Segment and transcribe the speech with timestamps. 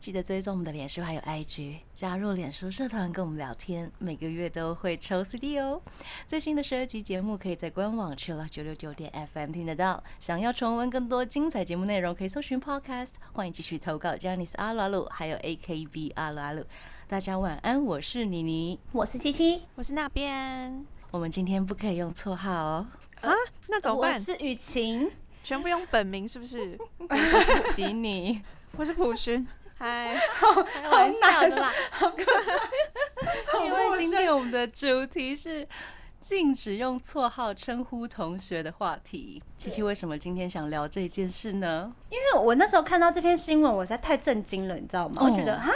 [0.00, 5.78] 记得追踪我们的脸书还有 IG，加入脸书社团跟我们聊天，每个月都会抽 CD 哦。
[6.26, 10.02] 最新的十二集节目可以在官网 l l 九六九点 FM 听得到。
[10.18, 13.10] 想要重温更多精彩节目内容，可以搜寻 Podcast。
[13.34, 16.64] 欢迎继续投稿 j a n i c e 阿鲁阿鲁，还有 AKB 阿鲁阿鲁。
[17.06, 20.82] 大家晚安，我是妮妮，我是七七，我是那边。
[21.10, 22.86] 我们今天不可以用绰号哦。
[23.20, 23.30] 啊，
[23.68, 24.14] 那怎么办？
[24.14, 25.10] 我是雨晴，
[25.44, 26.78] 全部用本名是不是？
[27.06, 28.40] 对不起你，
[28.78, 29.46] 我是普勋。
[29.82, 30.14] 嗨，
[30.82, 31.72] 开玩笑的啦，
[33.64, 35.66] 因为 今天我们的主题是
[36.18, 39.42] 禁止用绰号称呼同学的话题。
[39.56, 41.90] 琪琪为什么今天想聊这件事呢？
[42.10, 45.22] 因为我那时候看到这篇新闻，我实在太震惊了，你知道吗？
[45.24, 45.70] 我觉得啊。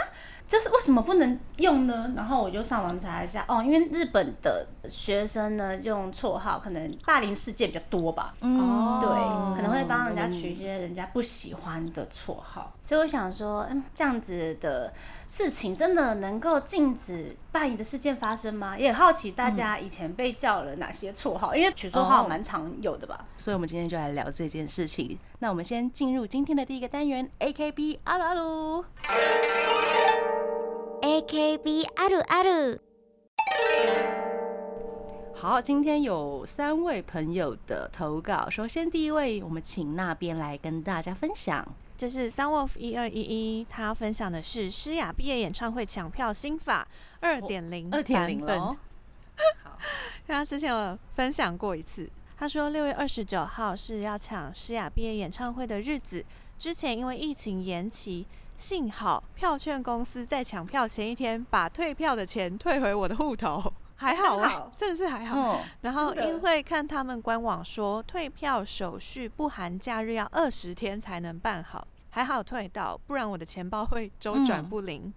[0.47, 2.13] 这是为什么不能用呢？
[2.15, 8.35] 然后我就上网查一下哦，因为日本的学生呢用绰号，可能霸凌事件比较多吧。
[8.41, 12.71] 哦，对，可能会帮人家取一些人家不喜欢的绰号。
[12.81, 14.93] 所以我想说，嗯，这样子的
[15.27, 18.77] 事情真的能够禁止霸凌的事件发生吗？
[18.77, 23.25] 也好奇大家以前被叫了哪些绰号，因为取绰号蛮常有的吧。
[23.35, 25.17] 所以我们今天就来聊这件事情。
[25.39, 28.85] 那我们先进入今天的第一个单元，A K B 阿鲁阿鲁。
[31.15, 32.77] A K B 阿鲁阿鲁，
[35.33, 38.49] 好，今天有三位朋友的投稿。
[38.49, 41.65] 首先第一位，我们请那边来跟大家分享。
[41.95, 46.85] 这是 Sunwolf 一二一一，他要分享的是诗雅毕业演唱会抢票新法
[47.21, 48.59] 二点零二点零本。
[48.59, 48.75] 好，
[50.27, 56.25] 他之前有分享过一次，他说六月二十九号是要抢诗雅毕业演唱会的日子，
[56.57, 58.27] 之前因为疫情延期。
[58.57, 63.61] 幸好票券公司在抢票前一天把退票的钱退回我的户头，
[63.97, 65.59] 还好啊，真的是还好。
[65.81, 75.13] 然后因为看他们官网说退票手续不含假日要二十天才能办好，还好退到，不然我的钱包会周转不灵。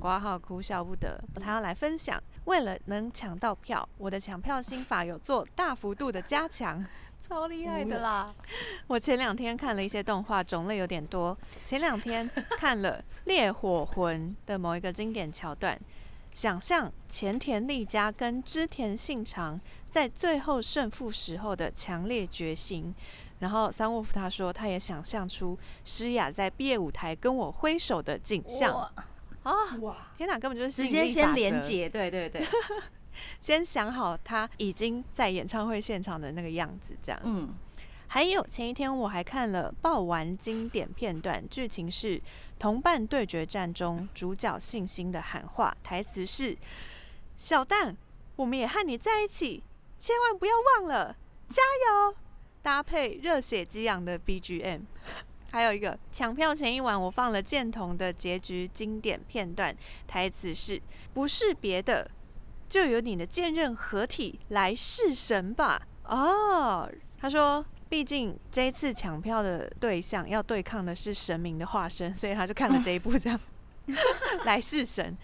[0.00, 6.84] 挂号哭笑不得，他要来分享，为了能抢到票，我的抢票心法有做大幅度的加强。
[7.26, 8.34] 超厉害的啦！
[8.88, 11.36] 我前两天看了一些动画，种类有点多。
[11.64, 12.28] 前两天
[12.58, 15.78] 看了《烈火魂》的某一个经典桥段，
[16.32, 22.92] 想象前田利家跟织田信长在最后胜负时候的强烈决心。
[23.38, 28.90] 然后三沃夫他说，他也想象出诗雅在毕业舞台跟我挥手的景象。
[29.42, 29.52] 啊！
[29.80, 29.96] 哇！
[30.18, 32.44] 天哪，根本就是直接先连接，对对对。
[33.40, 37.20] 先想好他已经在演唱会现场的那个样子，这样。
[37.24, 37.54] 嗯，
[38.08, 42.20] 还有前一天我还看了爆完经典片段，剧情是
[42.58, 46.56] 同伴对决战中主角信心的喊话，台词是
[47.36, 47.96] ：“小蛋，
[48.36, 49.62] 我们也和你在一起，
[49.98, 51.16] 千万不要忘了，
[51.48, 52.14] 加油！”
[52.62, 54.82] 搭配热血激昂的 BGM，
[55.50, 60.80] 还有一个抢票前一晚我放了剑童的结局经典片段，台词是
[61.12, 62.08] ：“不是别的。”
[62.72, 65.78] 就由你的剑刃合体来弑神吧！
[66.04, 66.88] 哦，
[67.20, 73.38] 他说，毕竟这一次抢票的对象要对抗的是神明的化身，所以他就看了这一部，这样
[74.46, 75.14] 来弑神。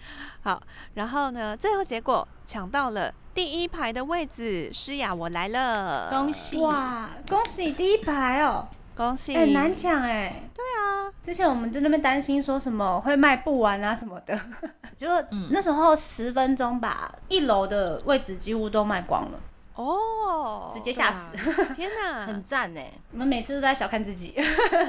[0.43, 7.09] 好，然后呢，最后结果抢到了第一排的位置，诗雅我来了，恭喜哇！
[7.27, 8.69] 恭喜第一排哦。
[8.99, 9.37] 恭喜！
[9.37, 10.43] 很难抢哎。
[10.53, 14.37] 对啊，之前我们在那边担心说什么会卖不完啊什么的，
[14.97, 19.39] 结果那时候十分钟吧，一楼的位置几乎都卖光了。
[19.77, 21.31] 哦，直接吓死！
[21.77, 22.91] 天哪，很赞哎！
[23.13, 24.35] 我们每次都在小看自己，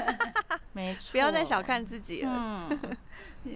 [0.73, 2.31] 没错，不要再小看自己了。
[2.31, 2.79] 嗯。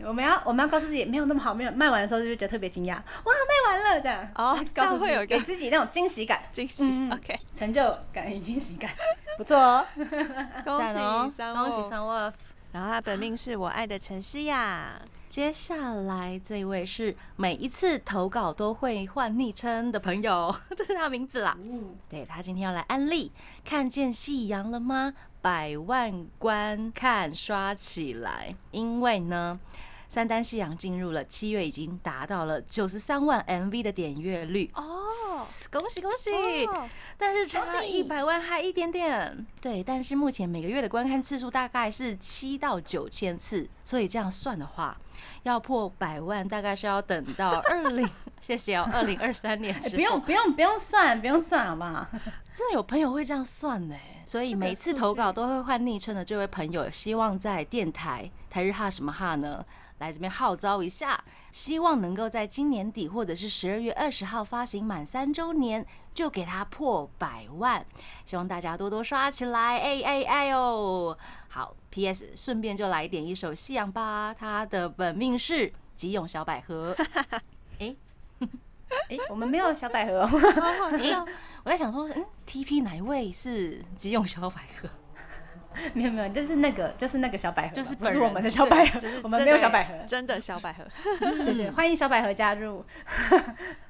[0.05, 8.89] 我们要我们要告诉自己没有那么好，没有卖完的时候就觉得特别惊讶，哇，卖完了这样哦，告诉会有给自己那种惊喜感，惊喜，OK，成就感与惊喜感，
[9.37, 9.85] 不错哦，
[10.63, 12.33] 恭喜恭喜三 wolf，
[12.71, 21.57] 然后他本命是我爱的陈诗雅，接下来这一位是每一次投稿都会换昵称的朋友， 这是他名字啦，
[22.07, 23.31] 对他今天要来安利，
[23.65, 25.13] 看见夕阳了吗？
[25.41, 29.59] 百万观看刷起来，因为呢，
[30.13, 34.83] 三单夕阳进入了七月，已经达到了九十三万 MV 的点阅率哦，
[35.71, 36.29] 恭喜恭喜！
[37.17, 44.95] 但是差一百万还一点点，对，但是目前每个月的观看次数大概是七到九千次，所以这样算的话，
[45.41, 48.07] 要破百万大概是要等到 二零
[48.39, 48.87] 谢谢哦。
[48.93, 52.05] 二零二三年不用不用不用算，不用算，好不好？
[52.53, 53.95] 真的有朋友会这样算呢，
[54.27, 59.65] 所以每次投稿都会换昵称的这位朋友，希望在电台台日哈什么哈呢？
[60.03, 67.85] 来这边号召一下，希望能够在今年底或者是十二月二十号发行满三周年，就给它破百万。
[68.25, 71.17] 希望大家多多刷起来，哎哎哎哦！
[71.47, 72.31] 好，P.S.
[72.35, 76.95] 顺便就来点一首夕阳吧，他的本命是吉永小百合。
[77.79, 77.95] 哎
[79.09, 81.25] 哎， 我们没有小百合，好笑。
[81.63, 82.81] 我在想说，嗯，T.P.
[82.81, 84.89] 哪一位是吉永小百合？
[85.93, 90.83] 没有没有，就是那个就是那个小百合，就是不是我们的小百合，就是我们没有小百合，真的小百合。
[91.19, 92.85] 对 对， 欢迎小百合加入。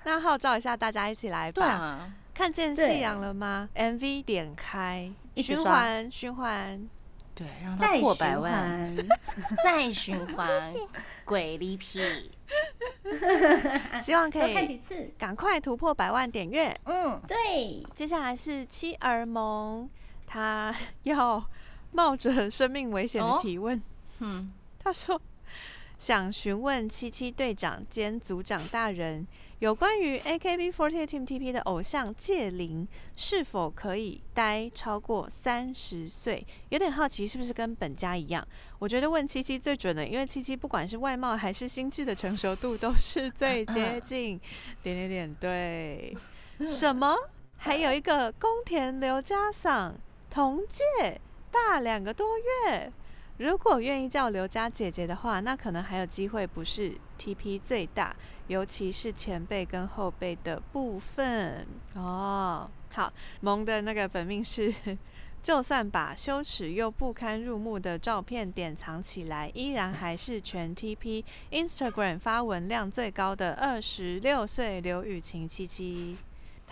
[0.03, 2.09] 那号召一下大家一起来吧。
[2.33, 6.89] 看见夕阳了吗？MV 点开，循环循环，
[7.35, 8.91] 对，让它破百万，
[9.63, 10.49] 再循环，
[11.23, 12.31] 鬼力屁。
[14.01, 16.75] 希望可以看几次，赶快突破百万点阅。
[16.85, 17.85] 嗯，对。
[17.93, 19.87] 接下来是妻儿萌，
[20.25, 21.43] 他要。
[21.93, 23.81] 冒着生命危险的提问，
[24.19, 25.21] 嗯，他说
[25.97, 29.25] 想询问七七队长兼组长大人，
[29.59, 32.85] 有关于 AKB48 Team TP 的偶像戒灵
[33.15, 36.45] 是否可以待超过三十岁？
[36.69, 38.45] 有点好奇，是不是跟本家一样？
[38.79, 44.37] 我觉得问七七最准的，因为七七不管是外貌还是心智的成熟度都是最接 近。
[44.81, 46.17] 点点点，对，
[46.67, 47.15] 什么？
[47.55, 49.95] 还有一个宫田刘家桑
[50.29, 51.21] 同届。
[51.53, 52.91] 大两个多月，
[53.37, 58.15] 如果愿意叫刘家姐姐的话，那可能还有机会不是 TP 最大，
[58.47, 62.67] 尤其是前辈跟后辈的部分哦。
[62.91, 64.73] 好，萌的那个本命是，
[65.43, 76.17] 就算把羞耻又不堪入目的照片典藏起来，依然还是全 TP Instagram 发文量最高的二十六岁刘雨晴七七。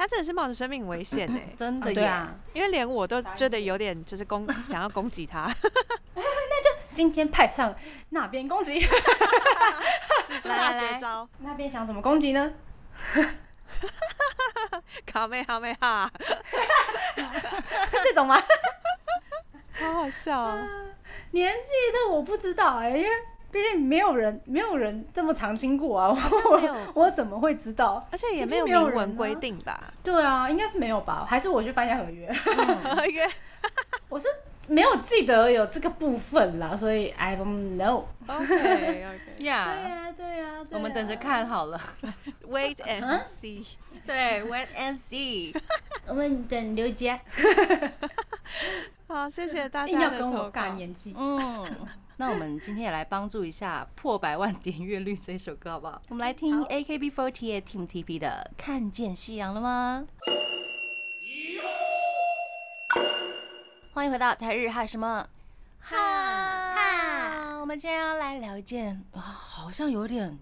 [0.02, 5.42] 他真的是冒着生命危险呢， 真的呀，因为连我都觉得有点就是攻 想要攻击他，
[6.16, 7.76] 那就今天派上
[8.10, 8.80] 那边攻击，
[10.26, 12.52] 使出大绝招，那边想怎么攻击呢？
[15.06, 16.12] 卡妹哈妹哈，
[18.04, 18.42] 这种吗？
[19.74, 20.68] 好好笑啊，
[21.30, 23.10] 年纪的我不知道哎，因为。
[23.52, 26.10] 毕竟没有人，没有人这么常经过啊！
[26.16, 28.08] 我我怎么会知道？
[28.12, 29.94] 而且也没有明文规定吧？
[30.04, 31.26] 对啊，应该是没有吧？
[31.28, 32.32] 还是我去翻一下合约？
[32.34, 33.30] 合约？
[34.10, 34.28] 我是
[34.68, 38.04] 没有记得有这个部分啦，所以 I don't know。
[38.28, 39.20] OK OK。
[39.38, 41.80] 对呀对呀，我们等着看好了。
[42.48, 43.66] Wait and see。
[44.06, 45.56] 对，Wait and see。
[46.08, 47.20] 我们等刘杰。
[49.08, 50.68] 好，谢谢大家的投稿。
[50.74, 51.66] 年纪，嗯。
[52.18, 56.02] 那我们今天也来帮助一下破百万点阅率这首歌好不好？
[56.10, 60.06] 我们来听 AKB48 Team TP 的《看见夕阳了吗》。
[63.94, 65.28] 欢迎回到台日哈什么
[65.80, 65.98] 哈
[66.76, 67.60] 哈。
[67.60, 70.38] 我们今天要来聊一件啊，好像有点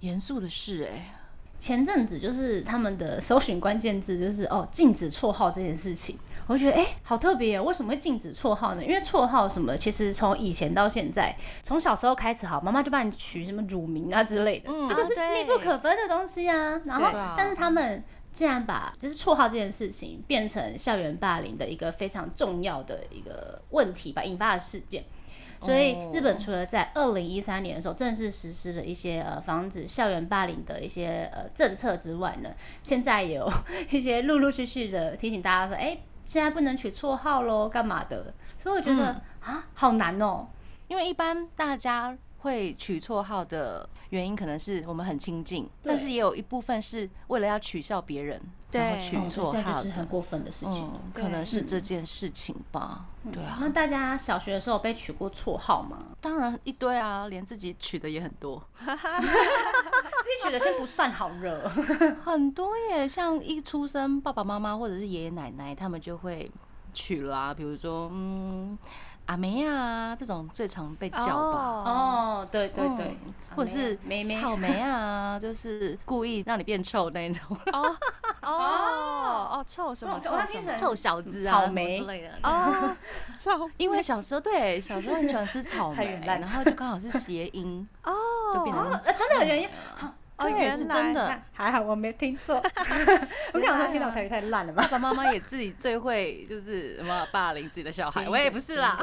[0.00, 1.16] 严肃的事哎。
[1.58, 6.16] 前阵子就是他们的搜寻关键字就是哦，禁止绰号这件事情。
[6.50, 7.62] 我觉得哎，好特别哦！
[7.62, 8.82] 为什么会禁止绰号呢？
[8.84, 11.32] 因为绰号什么，其实从以前到现在，
[11.62, 16.80] 从小时候开始，好，妈妈就帮你取什么乳名啊之类的，这个是密不可分的东西啊。
[16.84, 17.06] 然后，
[17.36, 18.02] 但是他们
[18.32, 25.04] 竟然把就是绰号这件事情变成校园霸凌的一个非常重要的一个问题吧，引发的事件。
[25.60, 32.50] 所以日本除了在二零一三年的时候正式实施了一些呃防止校园霸凌的一些呃政策之外呢，
[32.82, 33.48] 现在有
[33.92, 35.96] 一些陆陆续续的提醒大家说，哎。
[36.24, 38.32] 现在不能取绰号喽，干嘛的？
[38.56, 40.46] 所以我觉得啊，好难哦。
[40.88, 48.40] 因为一般大家会取绰号的原因，可能是我们很亲近，但是也有一部分是为了要取笑别人，
[48.72, 50.90] 然后取绰号，这是很过分的事情。
[51.12, 53.06] 可能是这件事情吧。
[53.32, 53.58] 对啊。
[53.60, 55.98] 那大家小学的时候被取过绰号吗？
[56.20, 58.62] 当然一堆啊，连自己取的也很多。
[60.42, 61.68] 取的先不算好惹，
[62.24, 63.06] 很多耶。
[63.06, 66.50] 像一出生，爸爸妈妈或者是爷爷奶奶，他们就会
[66.92, 67.54] 取了啊。
[67.54, 68.76] 比如说，嗯，
[69.26, 71.58] 阿梅啊，这种最常被叫吧。
[71.84, 73.16] 哦，对对对，
[73.54, 73.96] 或者是
[74.40, 77.56] 草莓啊，就是故意让你变臭那种。
[77.72, 77.96] 哦
[78.42, 80.18] 哦哦，臭什么？
[80.18, 80.74] 臭什么？
[80.74, 82.30] 臭小子啊，草莓之类的。
[82.42, 82.96] 哦，
[83.38, 83.70] 臭。
[83.76, 88.12] 因为小时候对小时候很喜欢吃草莓， 然后就刚好是谐音哦，
[88.54, 89.68] 就变成真的原因。
[90.40, 92.56] 哦，原是真的，还好我没听错。
[93.52, 94.82] 我想说听到台语太烂了吧？
[94.82, 98.98] 爸爸妈妈也自己最会就是什么霸凌自己的小孩，我也不是啦。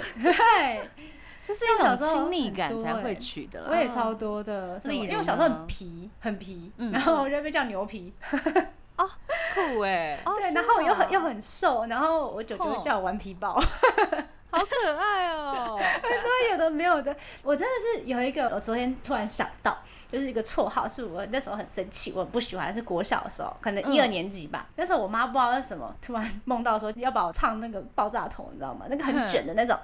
[1.44, 3.68] 这是一种亲密感才会取的。
[3.70, 8.12] 我也超多的，因为我小时候很皮，很皮，然后我就被叫牛皮。
[8.98, 9.08] 哦，
[9.54, 10.20] 酷哎！
[10.26, 13.58] 对，然后又很又很瘦，然后我舅舅叫我顽皮豹，
[14.58, 15.78] 好可爱哦。
[15.78, 19.78] 很多有的没有的，我真的是有一个，我昨天突然想到，
[20.12, 24.68] 就是一个绰号，是我那时候很生气，我很不喜欢，是国小的时候，可能一二年级吧。
[24.76, 28.86] 那时候我妈不知道为什么突然梦到说要把我烫那个爆炸头，你知道吗？
[28.90, 29.78] 那个很卷的那种。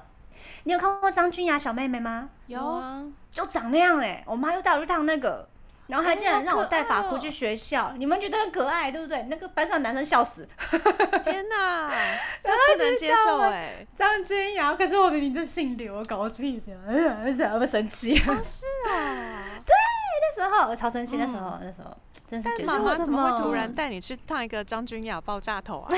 [0.64, 2.30] 你有看过张君雅小妹妹吗？
[2.48, 4.24] 有啊，就长那样哎。
[4.26, 5.48] 我妈又带我去烫那个。
[5.88, 9.24] 然后还竟然让我带发箍去学校，你们觉得很可爱，对不对？
[9.24, 10.48] 那个班上男生笑死，
[11.24, 11.92] 天哪，
[12.44, 13.86] 真不能接受哎！
[13.96, 17.22] 张君雅，可是我明明就姓刘，搞屁事啊！
[17.24, 18.16] 为什么生气？
[18.16, 19.74] 是啊， 对，
[20.22, 21.96] 那时候我超生气，那时候那时候
[22.28, 22.50] 真是。
[22.58, 25.94] 但妈妈怎么会突然带你去烫一个张君雅爆炸头啊？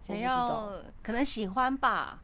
[0.00, 0.70] 想要
[1.02, 2.18] 可能喜欢吧。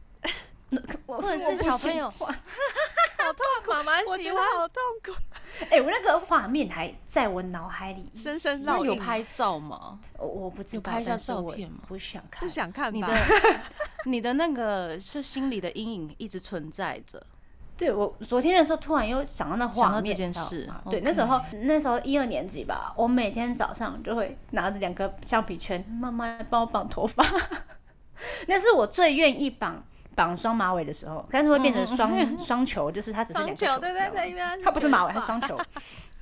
[1.05, 5.11] 或者是小朋友，好痛苦，妈妈我觉得好痛苦。
[5.69, 8.85] 哎，我那个画面还在我脑海里深深烙印。
[8.85, 9.99] 有拍照吗？
[10.17, 11.79] 我我不知道，拍一下照片吗？
[11.87, 12.93] 不想看，不想看。
[12.93, 13.07] 你的
[14.05, 17.25] 你的那个是心里的阴影一直存在着。
[17.77, 20.71] 对我昨天的时候突然又想到那画面这件事。
[20.89, 27.25] 对，那时候那时候一二年级吧，我每天早上就会拿着两个橡皮圈，妈妈帮我绑头发。
[28.47, 29.83] 那是我最愿意绑。
[30.15, 35.57] 绑双马尾的时候，但是会变成双双球，就是它只是两个球，对对对，它不是马尾，它是双球，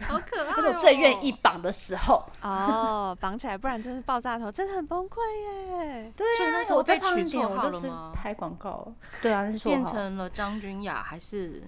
[0.01, 0.53] 好可爱。
[0.55, 6.13] 那是我最愿意绑的时候哦，绑起来，不然真是爆炸头，真的很崩溃耶。
[6.15, 8.11] 对啊，那时候我被取绰号了吗？
[8.13, 8.87] 拍广告，
[9.21, 11.63] 对啊，那是变成了张君雅还是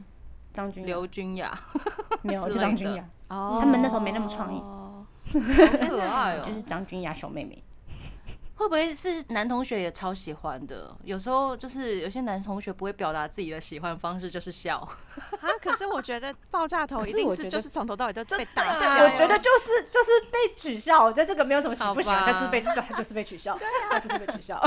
[0.53, 1.57] 张君刘君雅？
[2.21, 3.03] 没有，就张君雅。
[3.29, 5.05] 哦，他们那时候没那么创意，好
[5.87, 7.63] 可爱哦， 就是张君雅小妹妹。
[8.61, 10.95] 会不会是男同学也超喜欢的？
[11.03, 14.77] 有时候就是有些男同学不会表达自己的喜欢方式，就是笑
[15.41, 15.49] 啊。
[15.61, 19.03] 可是我觉得爆炸头一定是就是从头到尾都被打笑。
[19.03, 21.03] 我觉得就是就是被取笑。
[21.03, 22.61] 我觉得这个没有什么喜不喜欢，但是被
[22.95, 24.61] 就是被取笑，对，就是被取笑。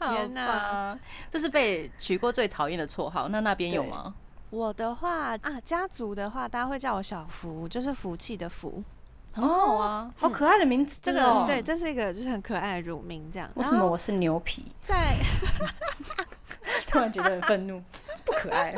[0.00, 0.98] 天哪，
[1.30, 3.28] 这是被取过最讨厌的绰号。
[3.28, 4.12] 那那边有吗？
[4.50, 8.82] 我的话啊，家族的话，大家会叫我小福，就是福气的福。
[9.32, 10.98] 很好啊，好可爱的名字。
[11.02, 13.48] 这个对，这是一个就是很可爱的乳名，这样。
[13.54, 14.72] 为什么我是牛皮？
[14.82, 15.16] 在
[16.88, 17.80] 突然觉得很愤怒，
[18.24, 18.74] 不可爱。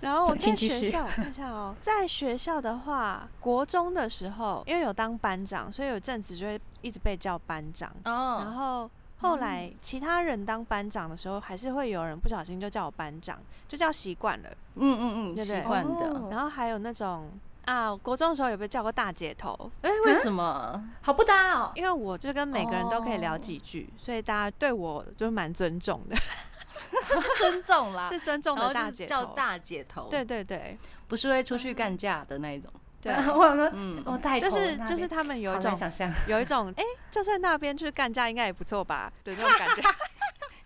[0.00, 7.90] 然后我在学校看一下哦，在学校的话，国中的时候，因为有当班长，所以有阵子就会一直被叫班长。
[8.04, 8.40] 哦。
[8.42, 14.48] 然后后来其他人当班长的时候，还是会有人不小心就叫我班长，就叫习惯了。
[14.74, 16.28] 嗯嗯嗯，习惯的。
[16.30, 17.30] 然后还有那种。
[17.70, 19.70] 啊，国中的时候有被叫过大姐头？
[19.82, 20.82] 哎，为什么？
[21.00, 21.70] 好不搭哦。
[21.76, 26.16] 因为我就跟每个人都可以聊几句，所以大家对我就蛮尊重的。
[27.14, 30.08] 是尊重啦， 是尊重的大姐叫大姐头。
[30.10, 32.68] 对对对，不是会出去干架的那一种。
[33.00, 39.88] 对， 我们嗯，我带就是就是他们有一种想象，有一种哎，就算那边去干架应该也不错吧的那种感觉。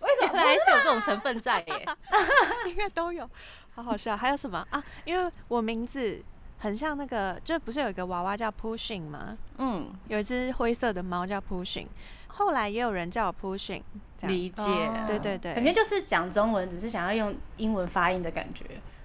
[0.00, 1.87] 为什么还是有这种成分在耶？
[2.68, 3.28] 应该都有，
[3.75, 4.16] 好好笑。
[4.16, 4.82] 还有什么啊？
[5.04, 6.25] 因为我名字。
[6.64, 9.37] 很像那个，就不是有一个娃娃叫 Pushing 吗？
[9.59, 11.88] 嗯，有一只灰色的猫叫 Pushing，
[12.28, 13.83] 后来也有人叫我 Pushing，
[14.23, 18.64] 理解，对对对，感觉就是讲中文，只是想要用英文发音的感觉，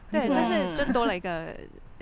[0.10, 1.54] 对，就是就多了一个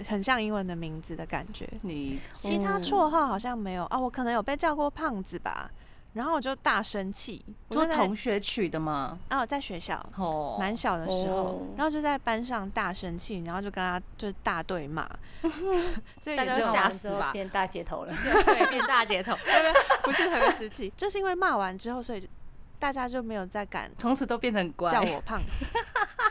[0.07, 1.67] 很像英文的名字的感觉。
[1.81, 3.83] 你其他绰号好像没有。
[3.85, 5.71] 啊，我可能有被叫过胖子吧。
[6.17, 9.19] 然后我就大生气，就同学取的吗？
[9.29, 15.07] 哦，在学校，哦，蛮小的时候，然后就在班上大生气，然后就跟他就大对骂，
[16.19, 19.35] 所以大家吓死吧， 变大街头了，对，变大街头，
[20.03, 22.27] 不是同个时期，就是因为骂完之后，所以
[22.79, 25.67] 大家就没有再敢，从此都变成乖，叫我胖子，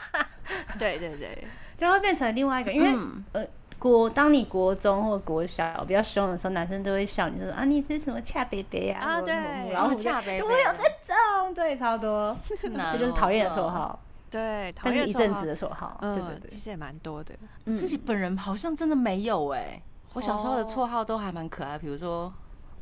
[0.81, 1.47] 对对对，
[1.79, 2.91] 就会变成另外一个，因为
[3.33, 3.47] 呃。
[3.79, 9.01] 国，当你国中或国小比较凶的时候，男生都会笑你，说啊你是什么恰贝贝啊？
[9.01, 9.35] 啊对，
[9.73, 10.83] 然后恰贝贝，都会有这
[11.15, 12.37] 种，对，超多，
[12.93, 13.99] 这就是讨厌的绰号，
[14.31, 17.35] 对，但是一阵子的绰号，对对对，其实也蛮多的。
[17.67, 19.81] 自己本人好像真的没有哎，
[20.15, 22.33] 我小时候的绰号都还蛮可爱，比如说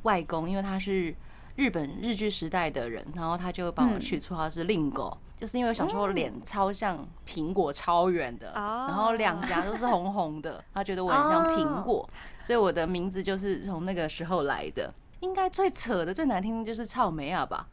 [0.03, 1.15] 外公，因为他是
[1.57, 5.19] 日本日剧时代的人，然后他就帮我取绰号是令狗。
[5.45, 12.09] 就是因为小时候脸超像苹果超圆的，然后两颊都是红红的，他觉得我很像苹果，
[12.41, 14.91] 所以我的名字就是从那个时候来的。
[15.21, 17.67] 应该最扯的、最难听的就是草莓啊吧，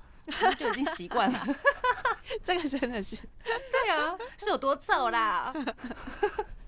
[0.58, 1.40] 就已经习惯了。
[2.44, 5.54] 这个真的是，对啊，是有多臭啦？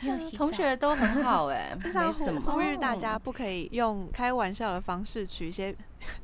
[0.00, 2.40] 对， 同学都很好哎， 没什么。
[2.40, 5.74] 呼吁大家不可以用 开玩笑的方式取一些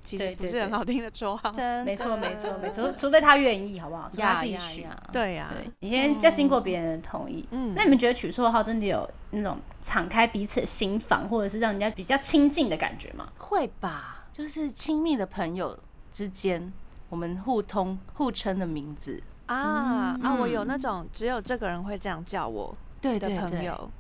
[0.05, 1.53] 其实不是很好听的绰号。
[1.85, 4.09] 没错，没错，没错，除非他愿意，好不好？
[4.17, 4.87] 他自己取。
[5.13, 7.47] 对呀，你先要经过别人的同意。
[7.51, 13.29] 嗯，那你们觉得取绰号真的有那种敞开彼此心房，或者是让人家比较亲近的感觉吗？
[13.39, 15.77] 会吧，就是亲密的朋友
[16.13, 16.73] 之间，
[17.09, 19.21] 我们互通互称的名字。
[19.47, 20.35] 啊啊！
[20.39, 22.75] 我有那种只有这个人会这样叫我
[23.18, 23.90] 的朋友，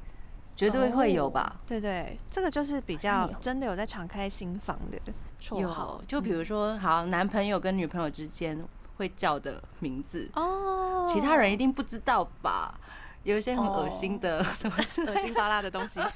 [0.54, 1.56] 绝对会有吧？
[1.66, 4.98] 对对，这个就是比较真的有在敞开心房的
[5.40, 6.00] 绰号。
[6.06, 8.58] 就比如说，好男朋友跟女朋友之间
[8.96, 12.78] 会叫的名字哦，其他人一定不知道吧？
[13.24, 16.00] 有一些很恶心的什么恶心巴拉的东西。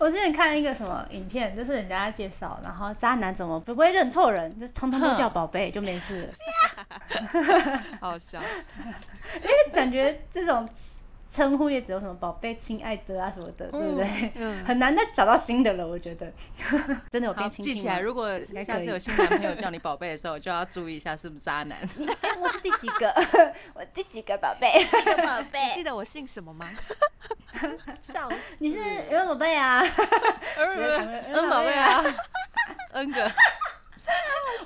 [0.00, 6.28] 我之前看一个什么影片，就是人家介绍，然后渣男怎么不会认错人，就通通都叫宝贝就没事。
[8.00, 8.40] 好笑，
[9.40, 10.68] 因为感觉这种
[11.36, 14.32] 称呼也只有什么宝贝、亲爱的啊什么的，对不对？
[14.36, 16.32] 嗯，很难再找到新的了，我觉得。
[17.12, 18.26] 真的有变亲记起来，如果
[18.64, 21.78] 下次有新男朋友叫你宝贝的时候，就要注意一下是不是渣男。
[22.40, 23.14] 我是第几个？
[23.74, 24.72] 我第几个宝贝？
[25.22, 26.70] 宝贝，记得我姓什么吗？
[28.00, 28.56] 笑死！
[28.58, 28.78] 你是
[29.10, 29.82] 恩宝贝啊？
[30.58, 32.02] 恩宝贝啊？
[32.92, 33.20] 恩哥。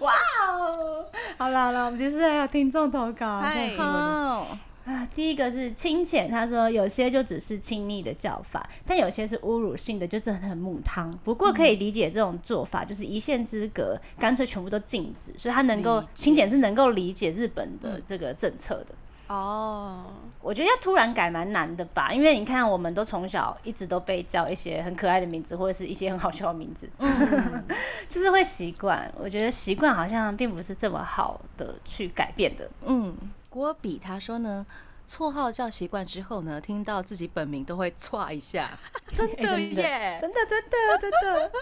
[0.00, 0.12] 哇
[0.48, 1.06] 哦！
[1.36, 3.40] 好了好了，我们就是还有听众投稿。
[3.76, 4.46] 好
[4.90, 11.16] 啊，第一个是清浅，他说有些就只是亲昵的叫法，但有些是侮辱性的，就真的很母汤。
[11.23, 15.32] 不过可以理解这种做法，就是一线之隔，干脆全部都禁止。
[15.37, 18.94] 所以他能够清浅是能够理解日本的这个政策的。
[19.28, 20.06] 哦，
[20.42, 27.64] 我觉得要突然改蛮难的吧，因为你看，我们都从小一直都被叫一些很可爱的名字，或者是一些很好笑的名字，嗯，
[28.09, 29.09] 就是会习惯。
[29.16, 32.68] 我觉得习惯好像并不是这么好的去改变的。
[32.85, 33.16] 嗯，
[33.50, 34.64] 郭比他说呢，
[35.07, 38.71] 绰号叫习惯之后呢，听到自己本名都会歘一下，
[39.12, 41.52] 真的耶，真的真的真的。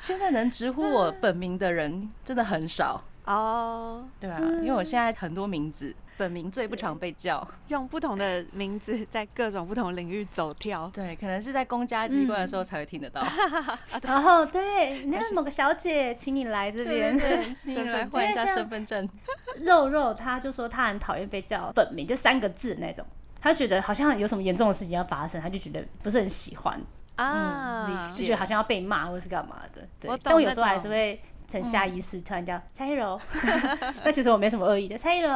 [0.00, 5.94] 现在能直呼我本名的人真的很少 哦，对啊，因为我现在很多名字。
[6.16, 10.90] 本名最不常被叫，用不同的名字在各种不同领域走跳。
[10.92, 13.22] 对，可能是在公家机关的时候才会听得到。
[14.02, 17.18] 然 后，对，那某个小姐，请你来这边，
[17.54, 19.08] 请你来换一下身份证。
[19.60, 23.04] 肉肉，他就说他很讨厌被叫本名，就三个字那种，
[23.40, 26.80] 他觉得好像有什么严重的事情要发生，他就觉得不是很喜欢
[27.16, 29.86] 啊，就觉得好像要被骂或是干嘛的。
[29.98, 31.20] 对，但我有时候还是会。
[31.52, 33.20] 成下意识突然叫蔡依柔，
[34.02, 35.28] 但其实我没什么恶意的蔡依柔。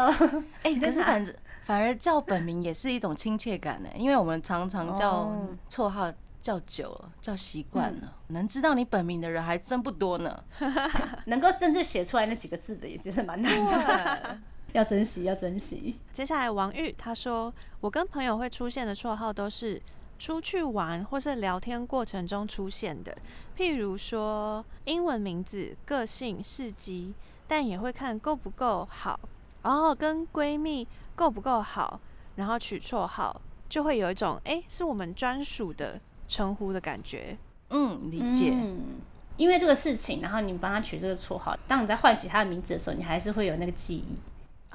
[0.63, 5.31] 哎， 可是反正反而叫本名也是一种亲切感呢，因为我们常常叫
[5.69, 10.43] 绰号叫久了，叫习惯了，能知道你本名的人还真不多呢。
[11.27, 14.39] 能够甚至写出来那几个字的也真的蛮难的，
[14.73, 15.99] 要珍惜，要珍惜。
[16.13, 19.83] 接下来王玉他说，我跟朋友会出现的绰号都是。
[20.19, 23.17] 出去玩或是聊天过程中出现的，
[23.57, 27.15] 譬如说英文名字、个性、事迹，
[27.47, 29.19] 但也会看够不够好，
[29.63, 32.01] 然后跟闺蜜够不够好，
[32.37, 37.37] 然后取绰号，就会有一种哎，是我们专属的称呼的感觉。
[37.71, 38.53] 嗯，理解。
[38.53, 39.01] 嗯，
[39.37, 44.05] 因为这个事情，然后你帮他取这个绰号，当你在唤起他的名字的时候，你还是会有那个记忆。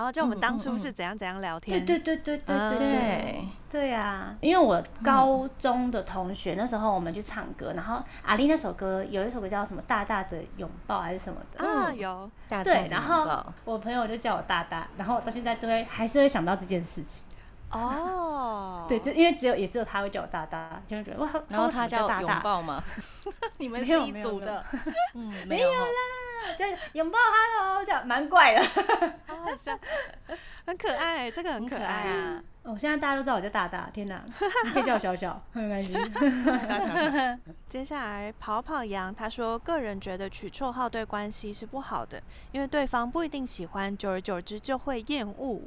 [0.06, 1.86] 然后我们当初是怎样怎样聊天？
[1.86, 4.36] 对对对对对对对对啊！
[4.42, 11.66] 因为我高中的同学那时候我们去唱歌，然后阿丽那首歌有一首歌叫什么“大大的拥抱”还是什么的？
[11.66, 12.30] 啊有。
[12.50, 17.24] 大对，然后我朋友就叫我大大，然后到现在都会还是会想到这件事情。
[17.72, 22.84] 哦，对，就因为只有也只有他会叫我大大，就会觉得哇，然后他叫拥抱吗？
[23.58, 24.64] 你们是一组的？
[25.16, 25.88] 嗯，没有啦。
[26.58, 28.64] 就拥抱，Hello，这样蛮怪的，
[29.28, 29.78] 好像
[30.66, 32.42] 很可爱，这个很可爱啊！
[32.64, 34.20] 哦，现在大家都知道我叫大大，天哪，
[34.74, 35.94] 可以叫我小小，很开心。
[36.68, 37.38] 大小小。
[37.70, 42.20] 接下来跑跑羊，他说个人觉得取绰号对关系是不好的，
[42.52, 45.62] 因为对方不一定喜欢，久而久之就会厌恶。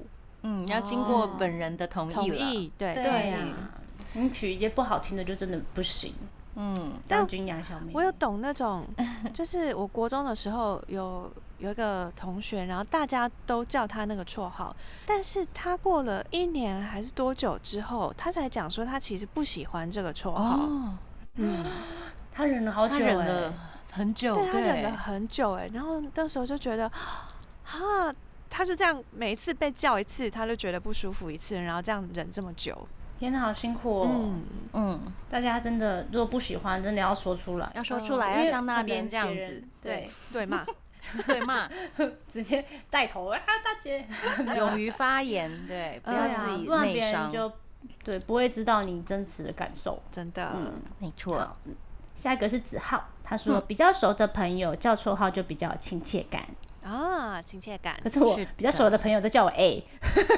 [0.44, 2.14] 嗯，要经过本人的同意。
[2.14, 3.38] 同意，对对呀。
[4.12, 6.14] 你取一些不好听的，就真的不行。
[6.54, 8.86] 嗯，张君雅小妹，我有懂那种，
[9.34, 11.28] 就是我国中的时候有
[11.58, 20.60] 有一个同学，然后大家都叫他那个绰号，但是他过了一年还是多久之后，他才讲说他其实不喜欢这个绰号。
[21.34, 21.64] 嗯，
[22.30, 23.52] 他忍了好久，忍了
[23.90, 26.88] 很久，对他忍了很久哎，然后那时候就觉得，
[27.64, 28.14] 哈，
[28.56, 32.86] 他是这样每一次被叫一次，他就觉得不舒服一次，然后这样忍这么久。
[33.18, 34.08] 天哪，好辛苦哦！
[34.08, 34.44] 嗯。
[34.74, 40.46] 嗯，大家真的如果不喜欢，真的要说出来，要说出来，要像那边这样子，对对。
[40.46, 40.64] 骂，
[41.26, 41.68] 对骂，
[42.28, 44.06] 直接带头啊，大姐，
[44.56, 47.52] 勇于发言，对，不要自己内伤，就
[48.04, 50.00] 对，不会知道你真实的感受。
[50.12, 50.80] 真的，嗯。
[51.00, 51.56] 没错。
[52.16, 56.46] 下一个是子浩，他说比较熟的朋友叫绰号就比较有亲切感
[56.84, 57.98] 啊，亲切感。
[58.02, 59.84] 可是我比较熟的朋友都叫我 A，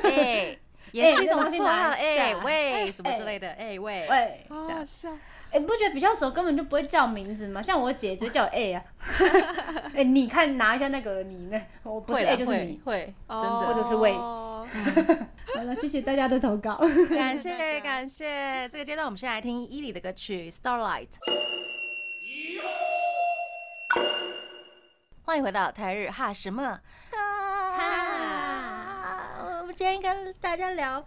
[0.04, 0.56] 哎，
[0.92, 5.10] 也是一种绰号，哎喂什么之类的，哎喂喂，好好笑。
[5.50, 7.62] 哎，不觉得比较熟根本就不会叫名字吗？
[7.62, 8.82] 像我姐就叫 A 啊。
[9.94, 11.60] 哎，你看拿一下那个你呢？
[11.84, 14.12] 我不是 A 就是你，会真的，或者是喂。
[15.54, 16.80] 好了，谢谢大家的投稿，
[17.10, 18.68] 感谢感谢。
[18.68, 21.08] 这个阶段我们先来听伊里的歌曲《Starlight》。
[25.26, 26.62] 欢迎回到台日哈什么？
[27.10, 27.80] 哈，
[29.60, 31.04] 我们今天跟大家聊，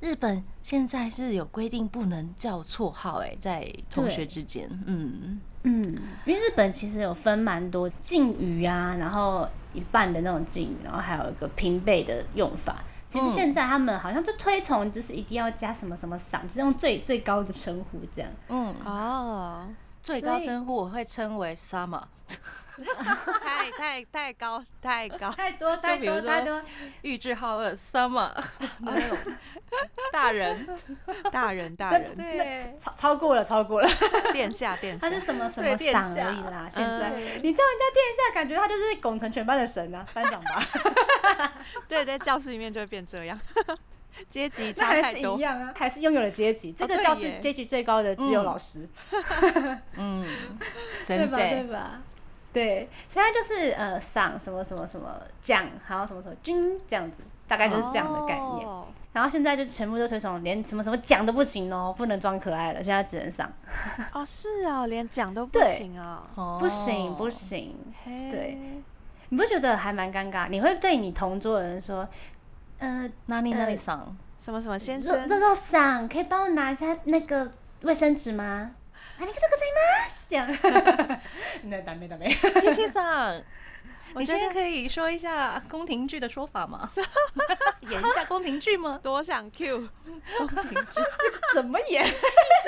[0.00, 5.84] 日本现在是有规定不能叫绰号，哎，在同学之间，嗯嗯，
[6.24, 12.82] 因为日本其实有分蛮多敬语啊，然后一半的那种敬语，然后还有一个平辈的用法。
[13.06, 18.30] 其实现在他们好像就推崇，就是一定要加什么什么嗓，就是用最最高的称呼这样。
[18.48, 19.68] 嗯哦，
[20.02, 22.04] 最高称呼我会称为 summer。
[23.42, 26.60] 太太太高太高太多 太多太多，
[27.02, 28.30] 玉置浩二 summer
[28.80, 29.18] 那种
[30.12, 30.68] 大人
[31.30, 33.88] 大人大人，对超超过了超过了，
[34.32, 36.68] 殿下殿下，他是什么什么赏而已啦。
[36.70, 37.10] 现在
[37.42, 41.52] 你叫人家殿下，感觉他就是拱成全班的神啊，班长吧？
[41.88, 43.38] 对，在教室里面就会变这样，
[44.28, 46.72] 阶级差太多一样啊，还是拥有了阶级。
[46.72, 48.88] 这个教室阶级最高的只有老师，
[49.96, 50.24] 嗯，
[51.06, 51.36] 对吧？
[51.36, 52.00] 对吧？
[52.53, 58.67] 对，现在就是呃，赏什么什么什么奖，还有什么什么军这样子，大概就是这样的概念。
[59.13, 63.51] 然后现在就全部都推崇，连什么什么奖都不行哦，不能装可爱了，现在只能上。
[64.13, 66.23] 哦，是啊，连奖都不行啊，
[66.59, 67.75] 不行不行。
[68.05, 68.57] 对，
[69.29, 70.49] 你不觉得还蛮尴尬？
[70.49, 72.07] 你会对你同桌的人说，
[72.79, 77.49] 呃，哪里哪里赏，什么什么先生，这种赏可以帮我拿一下那个
[77.81, 78.71] 卫生纸吗？
[79.19, 80.47] ありがとうございます 这样，
[81.63, 82.29] 那ダメダメ。
[82.59, 83.41] 七七桑，
[84.15, 86.87] 你现在可以说一下宫廷剧的说法吗？
[87.81, 88.99] 演一下宫廷剧吗？
[89.01, 89.87] 多想 Q
[90.37, 91.01] 宫廷剧，
[91.53, 92.05] 怎么演？
[92.05, 92.09] 一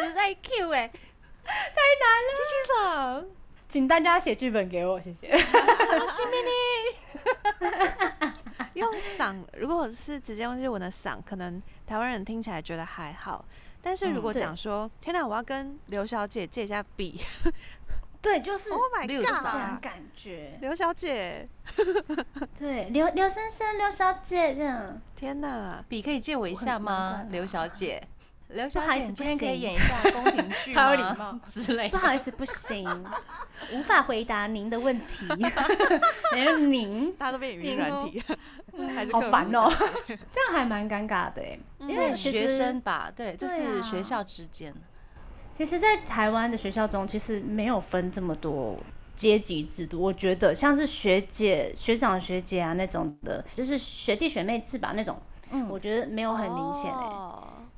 [0.02, 2.30] 直在 Q 哎，太难了。
[2.34, 3.26] 七七桑，
[3.68, 5.36] 请大家写剧本给我，谢谢。
[5.38, 8.32] 西米尼，
[8.76, 13.44] 用嗓，如果是直接用日文的嗓，可能台湾人听起来觉得还好。
[13.85, 17.21] 但是如果讲说，天哪，我要跟刘小姐借一下笔，
[18.23, 20.57] 对，就是 Oh my God，这样感觉。
[20.63, 21.47] 刘小姐，
[22.59, 24.99] 对，刘刘先生，刘小姐这样。
[25.15, 27.27] 天哪，笔可以借我一下吗？
[27.29, 28.03] 刘小姐，
[28.49, 30.75] 刘小姐，今天可以演一下宫廷 剧吗？
[30.75, 31.89] 超礼貌之类。
[31.89, 32.87] 不好意思，不行，
[33.73, 35.27] 无法回答您的问题。
[36.69, 38.23] 您，大家都被语音软体。
[39.13, 39.71] 好烦哦，
[40.31, 44.75] 这样还蛮尴尬的哎，因为学生吧，对，这是学校之间。
[45.57, 48.77] 其实，在台湾的学校中，其实没有分这么多
[49.15, 50.01] 阶级制度。
[50.01, 55.17] 我觉得像是学姐、学长、学姐啊那种的，就是学弟学妹制吧那种，
[55.51, 57.09] 嗯，我觉得没有很明显哎。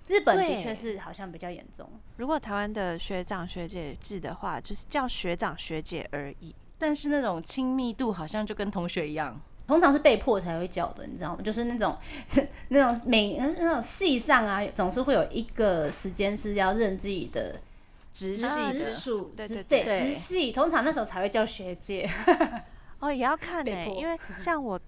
[0.08, 1.88] 日本的确是好像比较严重。
[2.16, 9.40] 如果台湾的学长学姐制的话，就是叫学长学姐而已，但是那种亲密度好像就跟同学一样。
[9.66, 11.42] 通常是被迫才会叫的，你知道吗？
[11.42, 11.96] 就是那种
[12.68, 17.60] 那种每那种系上啊，总是会有一个时间是要认自己的
[18.12, 20.52] 直系直属，对对对，直系。
[20.52, 22.08] 通常那时候才会叫学姐。
[23.00, 24.80] 哦，也要看 呢，因为像我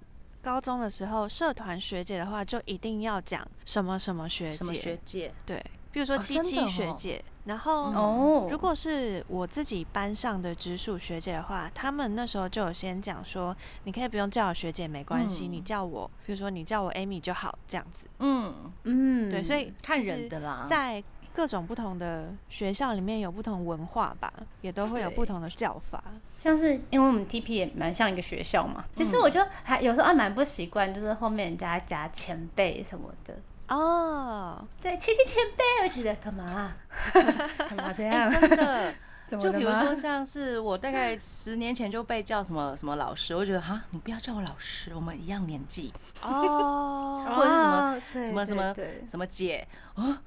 [0.49, 5.63] 高中的时候，社团学姐的话，就一定要讲什么什么学姐，学姐，对。
[5.93, 18.07] 比如说七七学姐，然后如果是我自己班上的直属学姐的话，他们那时候就有先讲说，你可以不用叫我学姐，没关系，你叫我，比如说你叫我 Amy 就好，这样子。
[18.21, 18.73] 嗯。
[18.85, 21.03] 嗯，对，所以看人的啦，在
[21.39, 26.03] 各种不同的学校里面有不同文化吧，也都会有不同的叫法。
[26.43, 33.37] 像是因为我们 TP 也蛮像一个学校嘛，其实我就还有时候还蛮不习惯，就是后面人家加前辈什么的。
[33.69, 36.73] 哦，对，七七前辈，我觉得干嘛？
[37.57, 38.29] 干嘛这样？
[38.29, 38.93] 真的，
[39.39, 48.75] 就比如说像是我大概十年前就被叫什么什么老师，我觉得哈，你不要叫我老师，我们一样年纪哦， 或者是什么什么什么
[49.09, 50.19] 什么姐哦。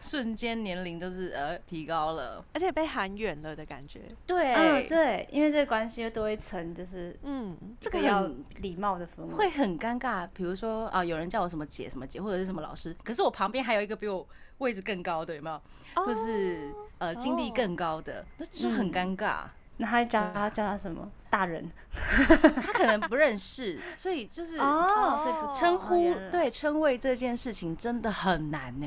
[0.00, 4.00] 瞬间年龄都是呃提高了，而且被喊远了的感觉。
[4.26, 10.28] 对，嗯对，因为这个关系又多一层，就是嗯，这个要礼貌的氛围，会很尴尬。
[10.32, 14.26] 比如说啊，有人叫我什么姐什么姐，或者是什么老师，可是我旁边还有一个比我
[14.58, 15.60] 位置更高的，有没有？
[16.02, 19.44] 或是呃经历更高的，那就很尴尬。
[19.80, 21.08] 那他叫他叫他什么？
[21.30, 28.86] 大人， 他可能不认识，所以就是哦，所以称呼对称谓这件事情真的很难呢，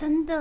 [0.00, 0.34] 真的。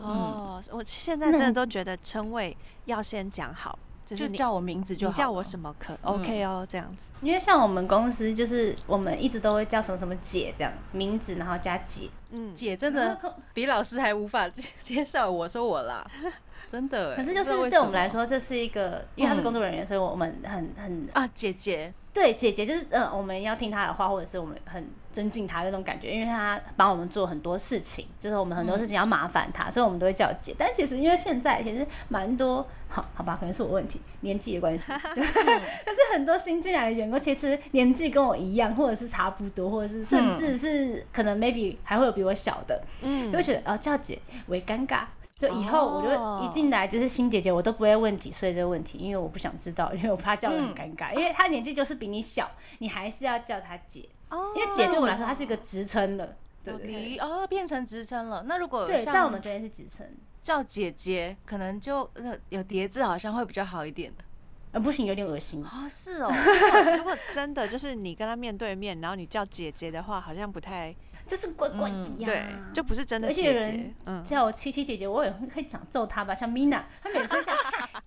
[0.00, 0.62] 哦。
[0.72, 7.10] 我现在真的都觉得称谓要先讲好，就是叫我名字就你叫我什么可 OK 哦，这样子。
[7.20, 13.18] 因为像我们公司就是我们一直都会叫什么什么姐这样名字，然后加姐，嗯，姐真的
[13.52, 16.06] 比老师还无法接受我说我啦。
[16.66, 30.52] 真的，可是就是对我们来说，这是一个，因为他是工作人员，所以我们很很啊，姐姐，对姐姐就是呃，我们要听她的话，或者是我们很尊敬他那种感觉，因为他帮我们做很多事情，就是我们很多事情要麻烦她，所以我们都会叫姐。
[30.58, 45.04] 但其实因为现在其实蛮多，好好吧，可能是我问题，年纪的关系， 但是很多新进来的员工其实年纪跟我一样，或者是差不多，或者是甚至是可能 maybe 还会有比我小的，嗯，就会觉得哦叫姐为尴尬。
[45.36, 51.12] 就以后我就一进来就是新姐姐，我都不会问几岁这个问题，因为我不想知道，因为我怕叫人很尴尬。
[51.12, 52.48] 因为她年纪就是比你小，
[52.78, 54.08] 你还是要叫她姐，
[54.54, 56.36] 因为姐对我们来说，她是一个职称了。
[56.62, 58.44] 对哦，变成职称了。
[58.46, 60.06] 那如果对在我们这边是职称，
[60.42, 62.10] 叫姐姐可能就
[62.48, 64.24] 有叠字，好像会比较好一点的。
[64.72, 65.86] 呃，不行，有点恶心啊。
[65.88, 66.32] 是哦，
[66.96, 70.94] 如果真的就是你跟她面对面，然后你叫姐姐的话，好像不太。
[71.26, 73.94] 就是乖乖一样，对，就不是真的姐姐。
[74.04, 77.56] 嗯，叫我七七姐姐，我也会讲揍她吧，像 Mina，她每次讲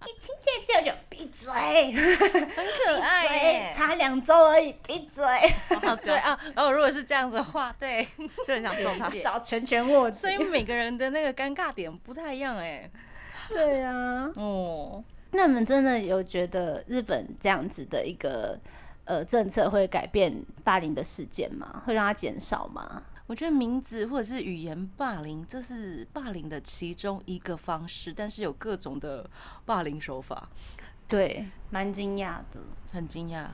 [0.08, 5.26] 你亲姐姐就闭嘴，很可爱，差两周而已，闭嘴。
[6.06, 8.08] 对啊，然后如果是这样子的话，对，
[8.46, 12.90] 就很想揍他，少拳拳握所以每个人的那个尴尬点不太一样哎。
[13.50, 18.58] 对呀，哦，那你们真的有觉得日本这样子的一个？
[19.10, 21.82] 呃，政策会改变霸凌的事件吗？
[21.86, 23.02] 会让它减少吗？
[23.28, 29.30] 我觉得名字或者是语言霸凌，这是霸凌的其中一个方式，但是有各种的
[29.66, 30.50] 霸凌手法。
[31.08, 32.60] 对，蛮惊讶的，
[32.92, 33.46] 很惊讶，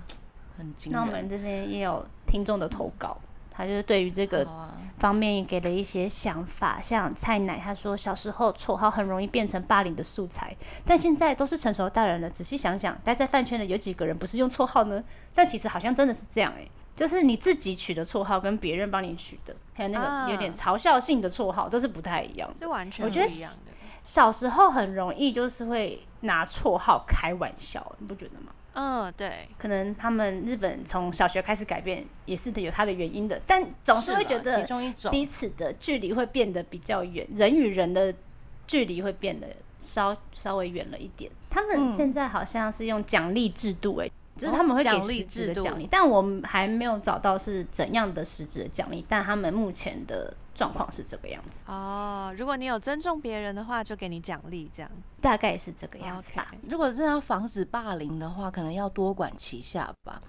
[0.58, 0.96] 很惊讶。
[0.96, 3.20] 那我们这边也有听众的投稿。
[3.56, 4.44] 他就是对于这个
[4.98, 15.04] 方面也给了一些想法，像蔡奶他说小时候绰号很容易变成霸凌的素材，但现在都是成熟大人了，仔细想想，待在饭圈的有几个人不是用绰号呢？
[15.36, 23.28] 但其实好像真的是这样哎，就是你自己取的绰号跟别人帮你取的，还有那个有点嘲笑性的绰号都是不太一样，是完全我觉得
[24.04, 28.52] 小时候很容易就是会拿绰号开玩笑，你不觉得吗？
[28.76, 34.68] 嗯，对，可能他们日本从小学开始改变，也是有它的原因的，但总是会觉得
[35.12, 38.14] 彼此的距离会变得比较远，人与人的
[38.66, 41.32] 距离会变得稍稍微远了一点。
[41.50, 50.34] 他们现在好像是用奖励制度，哎，就是他们会给实质的奖励，但我们还没有找到是怎样的实质的奖励，但他们目前的。
[50.56, 52.32] 状况是这个样子哦。
[52.38, 56.54] 如果你有尊重别人的话，就给你奖励，这样大概是这个样子吧。
[56.69, 60.22] 如果真的要防止霸凌的话，可能要多管齐下吧。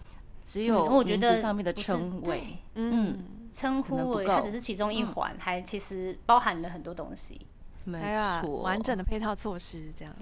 [0.46, 7.46] 只有我觉得上面的称谓，嗯，称呼它只是其中一环，还其实包含了很多东西。
[7.84, 8.00] 没
[8.40, 10.14] 错，完整的配套措施这样。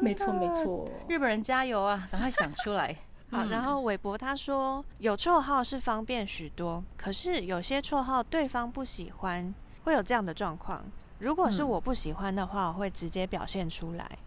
[0.00, 2.08] 没错没错，日本人加油啊！
[2.10, 2.96] 赶快想出来。
[3.30, 10.84] 好，然后韦伯他说有绰号是方便许多，可是有些绰号对方不喜欢，会有这样的状况。
[11.18, 14.18] 如果是我不喜欢的话，我会直接表现出来。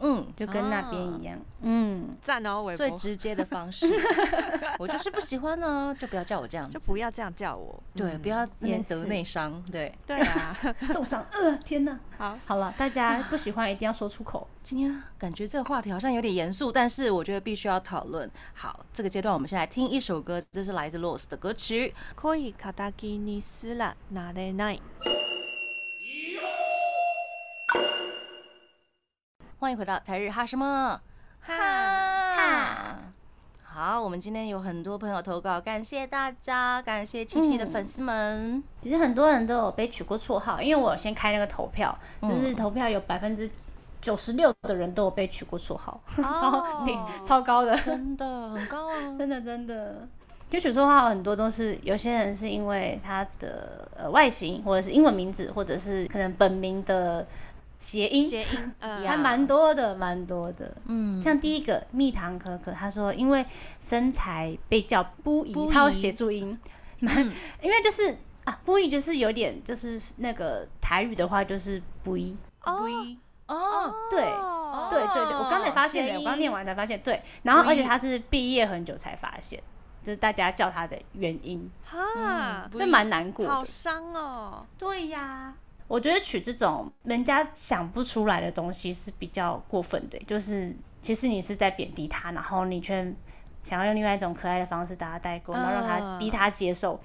[0.00, 1.38] 嗯，就跟那边一样。
[1.60, 3.86] 嗯，赞哦，韦伯最直接的方式。
[4.78, 7.82] 我就是不喜欢呢，就不要叫我这样，就不要这样叫我。
[7.94, 9.62] 对，不要那边得内伤。
[9.72, 10.56] 对，对啊，
[10.92, 11.26] 重伤。
[11.32, 11.98] 呃，天哪。
[12.16, 14.46] 好，好了，大家不喜欢一定要说出口。
[14.62, 18.30] 今天感觉这个话题好像有点严肃，但是我觉得必须要讨论。
[18.54, 21.94] 好，这个阶段我们先来听一首歌，这是来自 Lost 的歌曲。
[22.14, 24.78] 可以卡达基尼斯拉拿雷奈。
[29.60, 31.00] 欢迎回到台日哈什么
[31.40, 32.96] 哈哈。
[33.64, 38.62] 好，我们今天有很多朋友投稿，感谢大家，感谢七七的粉丝们。
[38.80, 43.50] 其实很多人都有被取过绰号，因为我先开那个投票，就是投票有百分之
[44.00, 46.64] 九十六的人都有被取过绰号， 超
[47.24, 50.08] 超高的，真的很高啊，真 的真的。
[50.48, 57.26] 就取绰号很多都是有些人是因为他的呃外形，或者是英文名字，或者是可能本名的。
[57.78, 58.74] 谐音，谐音，
[59.06, 60.76] 还蛮多的，蛮多的。
[60.86, 63.46] 嗯，像第一个蜜糖可可，他说因为
[63.80, 66.58] 身材被叫不宜，他要写注音，
[67.00, 74.22] 因为就是啊，不宜就是有点就是那个台语的话就是不宜，不宜，哦，对，
[74.90, 79.62] 对对对，我刚才发现的，我刚念完才发现，对，然后而且他是毕业很久才发现，
[80.02, 85.54] 就是大家叫他的原因，哈，这蛮难过，好伤哦，对呀。
[85.88, 93.12] 我觉得取这种人家想不出来的东西是比较过分的，就是其实你是在贬低他，然后你却
[93.62, 97.00] 想要用另外一种可爱的方式打他代沟，然后让他逼他接受。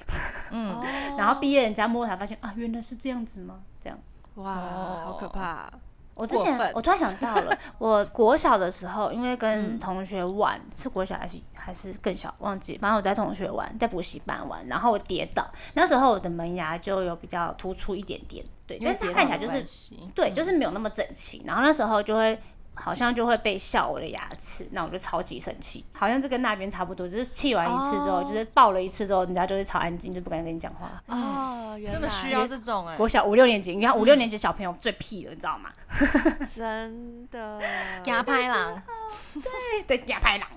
[0.52, 0.80] 嗯，
[1.17, 3.62] 然后毕业人家摸他发现啊，原来是这样子吗？
[3.82, 3.98] 这样，
[4.36, 5.72] 哇，好可怕。
[6.15, 12.78] 我之前我突然想到了，我国小的时候，因为跟同学玩，是国小还是还是更小，忘记。
[12.78, 15.43] 反正我在同学玩，在补习班玩，然后我跌倒，
[15.74, 18.46] 那时候我的门牙就有比较突出一点点，
[18.78, 19.64] 对，但是看起来就是，
[20.16, 21.44] 对，就是没有那么整齐。
[21.46, 22.40] 然后那时候就会。
[22.76, 25.86] 好像就会被笑我的牙齿，那我就超级生气。
[25.94, 30.90] 好像这跟那边差不多，就是气完一次之后，就是爆了一次之后，人家就会超安静，就不敢跟你讲话。
[31.06, 32.98] 哦，真的需要这种哎。
[32.98, 35.70] 国小五六年级，你看五六年级小朋友最屁了，你知道吗？
[36.52, 37.62] 真的。
[38.06, 38.82] 牙拍狼。
[39.36, 40.50] 对对，牙拍狼，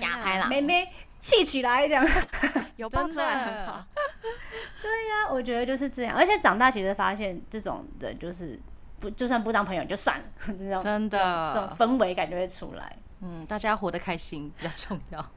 [0.00, 0.50] 牙拍狼。
[0.50, 0.86] 妹妹
[1.24, 2.06] 气起来这样。
[2.76, 3.82] 有爆出来很好。
[4.82, 6.14] 对呀，我觉得就是这样。
[6.14, 8.60] 而且长大其实发现，这种人就是
[9.00, 9.08] 不。
[9.10, 12.96] 就算不当朋友就算了， 这种真的这种氛围感就会出来。
[13.20, 15.30] 嗯，大家活得开心比较重要。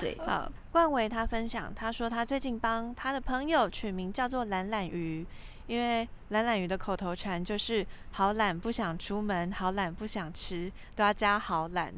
[0.00, 5.26] 对，好，冠伟他分享，他说他最近帮他的朋友取名叫做懒懒鱼，
[5.66, 11.92] 因为懒懒鱼的口头禅就是好懒不想出门，好懒不想吃，都要加好懒。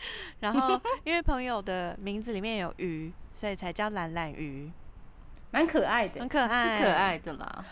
[0.40, 4.70] 然后因为朋友的名字里面有鱼，所以才叫懒懒鱼。
[5.50, 7.64] 蛮可爱的，很可爱，是可爱的啦，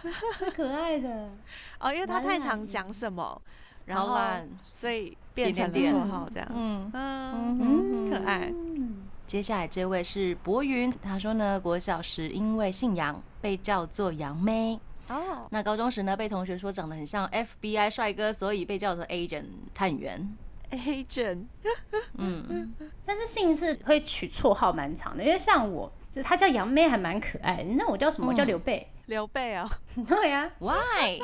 [0.57, 1.31] 可爱的
[1.79, 3.43] 哦，因为他太常讲什么，
[3.85, 4.19] 然后
[4.65, 8.51] 所以变成了绰号这样，嗯嗯，可爱。
[9.27, 20.35] 接下来这位是博云，他说呢，国小时因为姓杨被叫做杨妹哦，那高中时呢被同学说长得很像 FBI 帅哥，所以被叫做 Agent 探员
[20.71, 21.45] ，Agent，
[22.15, 22.75] 嗯，
[23.05, 25.93] 但是姓氏会取绰号蛮长的，因为像我。
[26.09, 27.63] 就是他叫杨妹，还蛮可爱。
[27.77, 28.29] 那我叫什么？
[28.29, 28.91] 我叫刘备。
[29.05, 29.69] 刘备啊，
[30.09, 30.51] 对呀。
[30.59, 31.21] Why？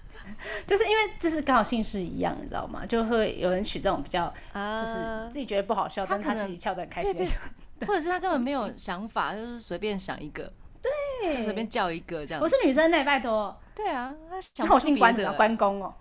[0.66, 2.86] 就是因为这是刚好姓氏一样，你知道吗？
[2.86, 7.12] 就会有人取这种比较，就是自己觉得不好笑，但他自己笑得很开心。
[7.86, 10.50] 或者是他根本没有想法，就是随便想一个，
[10.80, 12.42] 对，就随便叫一个这样。
[12.42, 13.54] 我是女生呢，拜托。
[13.74, 14.10] 对啊，
[14.56, 15.94] 那我姓关的，关公哦。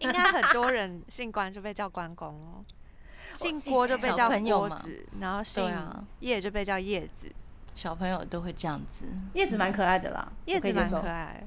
[0.00, 2.64] 应该很多人姓关就被叫关公哦。
[3.34, 5.70] 姓郭就被叫郭子，然后姓
[6.20, 7.30] 叶就被叫叶子，
[7.74, 9.04] 小朋友都会这样子。
[9.34, 11.46] 叶子蛮可爱的啦，叶子蛮可爱。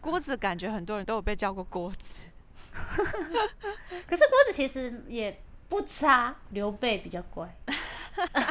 [0.00, 2.20] 郭子感觉很多人都有被叫过郭子，
[2.74, 7.48] 可是郭子其实也不差，刘备比较乖。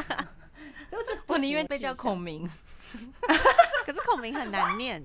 [1.26, 2.50] 我宁愿被叫孔明，
[3.84, 5.02] 可是孔明很难念。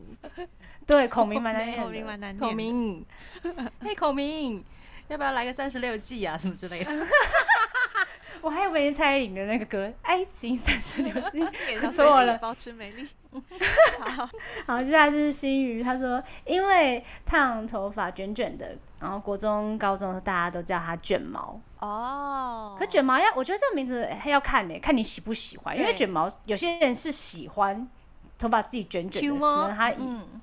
[0.88, 2.40] 对，孔明蛮难 念，孔明蛮难念。
[2.40, 3.06] 孔明，
[3.82, 4.66] 嘿，孔明。
[5.10, 6.92] 要不要来个三十六计啊，什么之类的？
[8.42, 11.40] 我还以为蔡依林的那个歌《爱情三十六计》，
[11.92, 13.08] 错了，保持美丽。
[14.00, 14.30] 好，
[14.66, 22.76] 好，接下来是新宇，他说因为烫头发卷卷的，然后国中、高中大家都叫他卷毛哦。
[22.78, 27.90] 可卷毛要，我觉得这个名字要看呢，看你喜不喜欢，因为卷毛有些人是喜欢。
[28.38, 29.92] 头发自己卷卷的，可能他，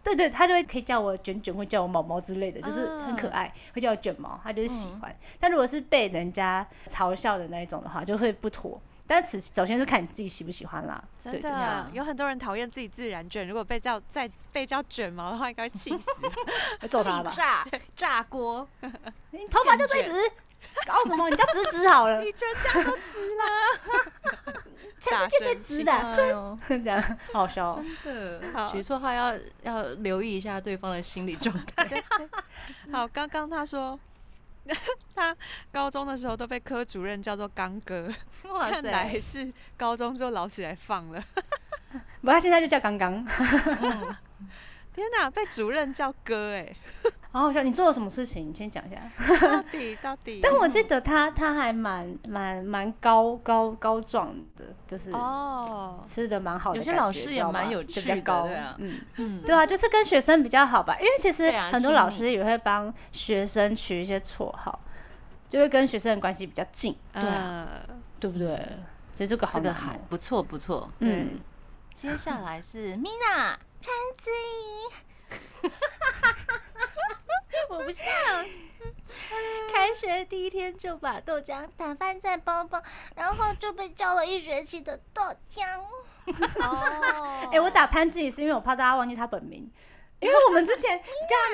[0.03, 5.17] 对对，他就会可以叫我卷卷，会叫我毛毛之类的，就是很可爱，会叫我卷毛，他就是喜欢。
[5.39, 8.81] 但如果是被人家嘲笑的那一种的话，就会不妥。
[9.07, 11.03] 但此首先是看你自己喜不喜欢啦。
[11.19, 16.09] 真的，有很多人讨厌自己自然卷，如果被叫 再被叫卷毛的话，应该气死，
[16.89, 18.67] 揍他吧，炸炸锅，
[19.31, 20.13] 你头发就最直，
[20.87, 21.29] 搞什么？
[21.31, 24.63] 你叫直直好了，你全家都直了。
[25.01, 27.71] 全世界最直的， 这样好笑，
[28.03, 28.71] 真的。
[28.73, 32.03] 举错话要要留意一下对方的心理状态。
[32.91, 33.99] 好，刚刚他说
[35.15, 35.37] 他
[35.71, 38.09] 高中的时候都被科主任叫做刚哥，
[38.71, 41.23] 看来是高中就老起来放了。
[42.23, 43.23] 不，他现在就叫刚刚。
[44.95, 46.75] 天哪，被主任叫哥哎！
[47.35, 48.49] 好好笑，你做了什么事情？
[48.49, 49.01] 你先讲一下。
[49.49, 50.39] 到底到底？
[50.43, 56.77] 但我记得他他还蛮蛮蛮高高高壮的，就是哦，吃的蛮好的。
[56.77, 60.97] 有些老师也蛮有趣的，对啊，嗯嗯，对啊，就是跟学生比较好吧。
[61.01, 64.79] 因为其实很多老师也会帮学生取一些绰号，
[65.49, 67.67] 就会跟学生的关系比较近，对啊，
[68.21, 68.55] 对不对？
[69.13, 70.89] 所以这个好，这个还不错不错。
[71.01, 71.41] 嗯，
[71.93, 73.93] 接下来是 Mina 潘
[74.23, 74.95] 子怡。
[77.75, 78.05] 我不像，
[79.73, 82.83] 开学第一天就把豆浆打翻在包包，
[83.17, 85.81] 然后就被叫了一学期的豆浆。
[86.61, 89.71] 哦，哎，我打潘志怡是因为我怕大家忘记他本名，
[90.21, 91.05] 因为我们之前叫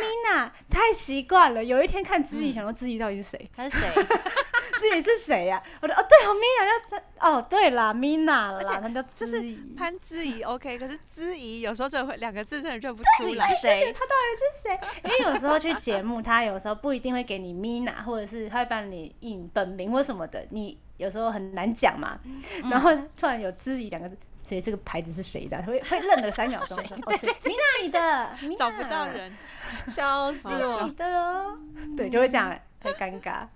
[0.00, 1.64] Mina 太习惯了。
[1.64, 3.50] 有一天看志怡，想说志怡到底是谁？
[3.56, 3.88] 他是谁？
[4.80, 5.62] 知怡是谁呀？
[5.80, 9.42] 我说哦，对哦，Mina 要哦，对啦，Mina 啦，他叫就是
[9.76, 10.78] 潘姿怡，OK。
[10.80, 14.80] 可是姿怡有时候真的会两个字真的认不出来是谁，他到底是谁？
[15.04, 22.18] 因为有时候去节目，他有时候不一定会给你 Mina，或者是他会帮你印本名或什么的，你有时候很难讲嘛。
[22.70, 24.16] 然后突然有姿怡两个字。
[24.42, 25.62] 所以这个牌子是谁的？
[25.62, 26.76] 会会愣了三秒钟。
[27.06, 29.30] 对对，米娜你的，找不到人，
[29.86, 30.88] 笑死我。
[30.96, 31.56] 的哦，
[31.96, 33.46] 对，就会这样，很尴尬。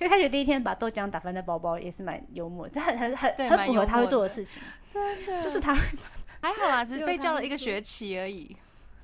[0.00, 4.62] 因为开学第一天把豆浆打翻在包包，也是蛮幽默，这很很很很符合他会做的事情。
[4.90, 8.56] 真的，就是他还好啦，只是被叫了一个 学期而已。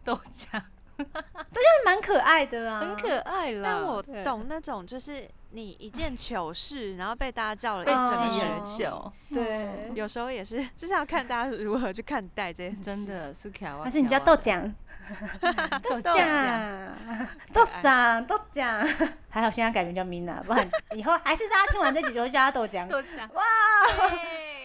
[0.03, 0.61] 豆浆。
[1.51, 3.63] 这就蛮可爱的啊，很可爱啦。
[3.65, 9.13] 但我懂那种，就是你一件糗事，然后被大家叫了一整个糗。
[9.33, 12.81] 对，有时候也是，就是要看大家如何去看待这件事。
[12.83, 14.73] 真的是卡哇，还是你叫豆浆？
[15.83, 16.91] 豆浆，
[17.55, 19.09] 豆浆，豆浆。
[19.29, 22.89] 还好现在改名叫 Mina，不然以后还是大家听完这集就会叫他豆浆。
[22.89, 23.43] 豆浆，哇，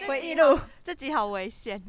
[0.08, 1.80] 回忆录，这集好危险。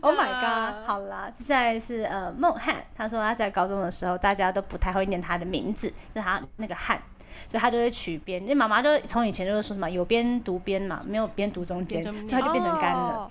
[0.00, 0.86] Oh my god！
[0.86, 7.00] 好啦，接下来是呃孟汉，他说他在高中的时候，大家都不太会念他的名字，就他那个汉，
[7.48, 8.42] 所以他就会取边。
[8.42, 13.30] 因为妈妈就从以前就是说什么有边读边嘛，没有边读中间，所以他就变成干了。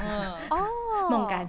[0.00, 0.66] 嗯哦，
[1.10, 1.48] 孟干，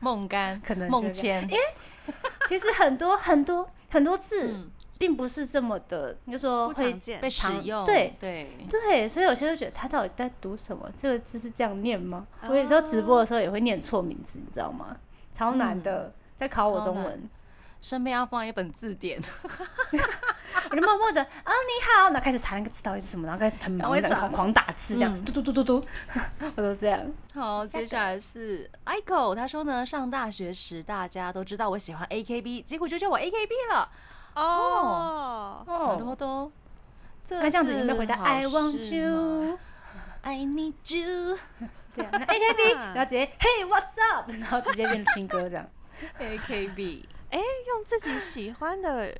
[0.00, 1.42] 孟干，可能孟谦。
[1.48, 2.14] 因为
[2.48, 4.68] 其实很多很多很多字。
[4.98, 10.90] 并不是这么的，你就说会被使用，对对对，所以有些人觉得他到底在读什么？
[10.96, 12.26] 这个字是这样念吗？
[12.48, 14.96] 我有时候直播的时候也会念错名字，你知道吗？
[15.32, 17.30] 超难的，在考我中文，
[17.80, 19.22] 身边要放一本字典，
[20.70, 25.84] 我就默默的啊你好，然后开始查那个字到底是什么，然后开始很忙的狂狂打字，这样嘟嘟嘟嘟嘟，
[26.56, 27.00] 我都这样。
[27.34, 33.88] 好，接下来是 Ico，他说呢，上大学时大家都知道我喜欢 AKB，结果就叫我 AKB 了。
[34.38, 36.52] 哦，哦，多多，
[37.30, 39.58] 那这样子有没有回答？I want you,
[40.22, 41.38] I need you，
[41.94, 45.66] 这样 AKB， 然后直接 Hey what's up，然后直接变新歌这样。
[46.20, 49.12] AKB，哎，用自己喜欢的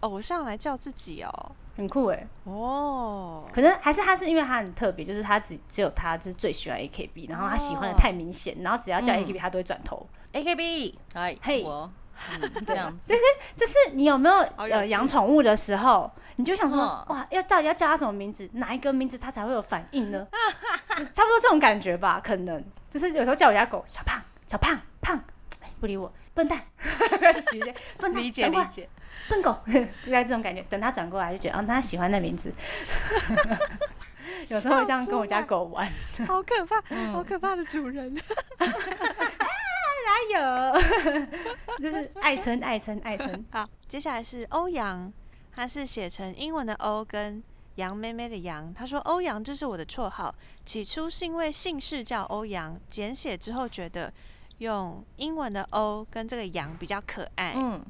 [0.00, 2.26] 偶像来叫自己哦，很酷哎。
[2.44, 10.06] 哦，可能还是他是因为他很特别，就是他只只有他是最喜欢 AKB，然后他喜欢的太明显，然后只要叫 AKB 他都会转头。
[10.32, 11.66] AKB，哎，嘿。
[12.66, 13.20] 这样子，就是
[13.54, 20.26] 就是你有没有呃养宠物的时候，你就想说哇，要到底要叫它什么名字，哪一个名字它才会有反应呢？
[20.96, 22.62] 差不多这种感觉吧，可能。
[22.90, 25.18] 就是有时候叫我家狗小胖小胖胖，
[25.80, 26.60] 不理我，笨蛋，
[28.12, 28.86] 理解理解，
[29.30, 29.58] 笨狗，
[30.04, 32.52] 就在这种感觉，等它转过来就觉得哦，它喜欢的名字，
[34.48, 35.90] 有时候会这样跟我家狗玩，
[36.28, 36.82] 好可怕，
[37.12, 38.14] 好可怕的主人。
[40.12, 41.78] 哪有？
[41.78, 43.44] 就是爱称爱称爱称。
[43.50, 45.12] 好，接下来是欧阳，
[45.54, 47.42] 他是写成英文的欧跟
[47.76, 48.72] 杨妹妹的杨。
[48.74, 50.34] 他说欧阳这是我的绰号，
[50.64, 54.12] 起初是因为姓氏叫欧阳，简写之后觉得
[54.58, 57.54] 用英文的欧跟这个杨比较可爱。
[57.56, 57.84] 嗯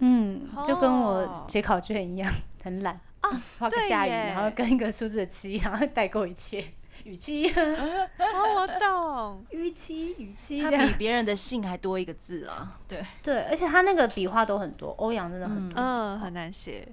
[0.00, 6.72] 嗯，就跟我写考卷一样，很懒啊， 画个下雨，然后跟一个数字的七，然后代购一切。
[7.08, 13.02] 语气，哦，我懂，语气，语气，他比别人的姓还多一个字了，对。
[13.22, 16.86] 对，而且他那个笔画都很多，欧阳真的很多，嗯，很难写，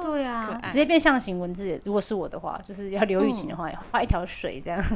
[0.00, 4.82] 对啊，直接变象形文字，如果是我的话，就是要刘雨晴的话，画一条水这样。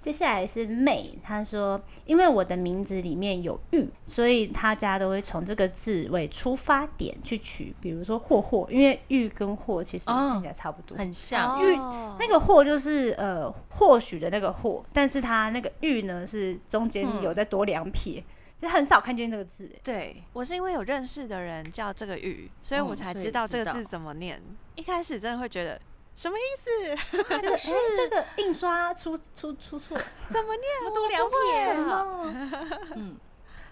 [0.00, 11.60] 接下来是妹，她说：“因为我的名字里面有玉，所以她家都会从这个字为出发点去取，比如说霍霍，因为玉跟霍其实看起来差不多，很像。
[11.60, 11.76] 玉
[12.18, 18.22] 那个霍就是呃或许的那个霍，但是它那个玉呢是中间有再多两撇，
[18.58, 19.70] 就很少看见这个字。
[19.82, 24.42] 对我是因为有认识的人叫这个玉，所以我才知道这个字怎么念。
[24.74, 25.80] 一开始真的会觉得。”
[26.18, 27.22] 什么意思？
[27.40, 29.96] 这是这个印刷出出出错，
[30.32, 30.64] 怎么念？
[30.80, 32.90] 怎么多两撇？
[32.96, 33.16] 嗯，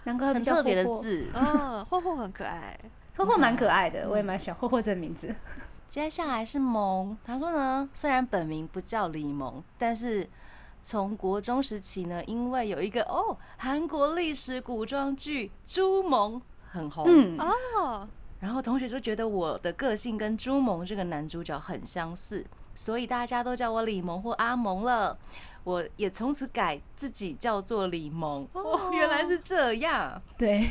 [0.05, 1.27] 难怪很特别的字。
[1.35, 2.79] 嗯，霍霍很可爱，
[3.17, 5.35] 霍霍蛮可爱的，我也蛮喜欢霍霍这个名字。
[5.89, 10.25] 接下来是萌，他说呢，虽然本名不叫李萌，但是
[10.87, 17.05] 从国中时期呢，因为有一个哦，韩国历史古装剧《朱蒙》很红。
[17.09, 18.09] 嗯哦。
[18.39, 25.19] 然后同学就觉得我的个性跟朱蒙这个男主角很相似，所以大家都叫我李蒙或阿蒙了。
[25.65, 28.47] 我也从此改自己叫做李蒙。
[28.53, 30.23] 哦，原来是这样。
[30.39, 30.71] 对，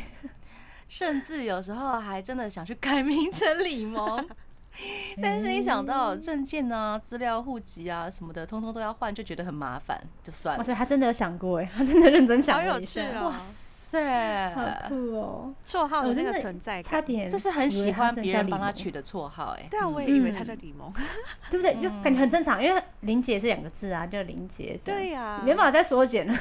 [0.88, 4.26] 甚至有时候还真的想去改名 成李萌，
[5.22, 10.60] 但是一想到证件啊、资料、户籍啊什么的，通通都要换，就觉得很麻烦，就算了。
[10.60, 13.02] 哇塞，他真的有想过哎，他真的认真想过一下。
[13.22, 13.74] 哇塞。
[13.88, 15.54] 塞，好酷哦！
[15.64, 20.92] 绰号的那个存在感，差点这是很喜欢别人帮他取的绰号，哎，对啊，我也以为他叫李萌，
[21.52, 21.76] 对不对？
[21.76, 26.36] 就感觉很正常，因为林杰是两个字啊，叫林杰，对呀，没办法再缩减了。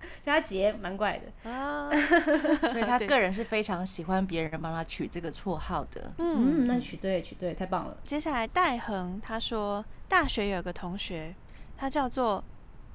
[0.22, 1.50] 叫他杰蛮怪的。
[1.50, 1.90] 啊，
[2.70, 6.12] 所以他个人是非常喜欢别人帮他取这个绰号的。
[6.18, 7.96] 嗯，那取对取对，太棒了。
[8.02, 11.34] 接下来戴恒他说，大学有个同学，
[11.76, 12.42] 他叫做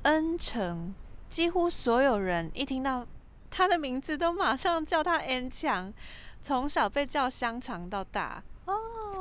[0.03, 0.93] 恩成，
[1.29, 3.05] 几乎所有人一听到
[3.49, 5.93] 他的名字都马上叫他 N 强，
[6.41, 8.43] 从小被叫香肠到大。
[8.65, 8.73] 哦，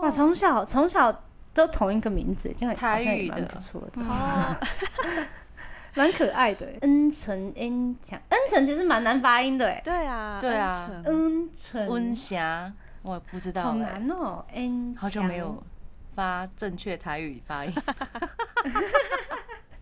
[0.02, 3.42] 哇，从小从小都同一个名字，这样台语的。
[3.42, 4.02] 不错的。
[4.02, 4.56] 哦。
[5.95, 9.80] 蛮可爱的，恩成恩强，恩成其实蛮难发音的哎。
[9.84, 12.72] 对啊，对啊，恩成温霞，
[13.03, 14.45] 我不知道，好难哦。
[14.53, 15.62] 恩，好久没有
[16.14, 17.72] 发正确台语发音。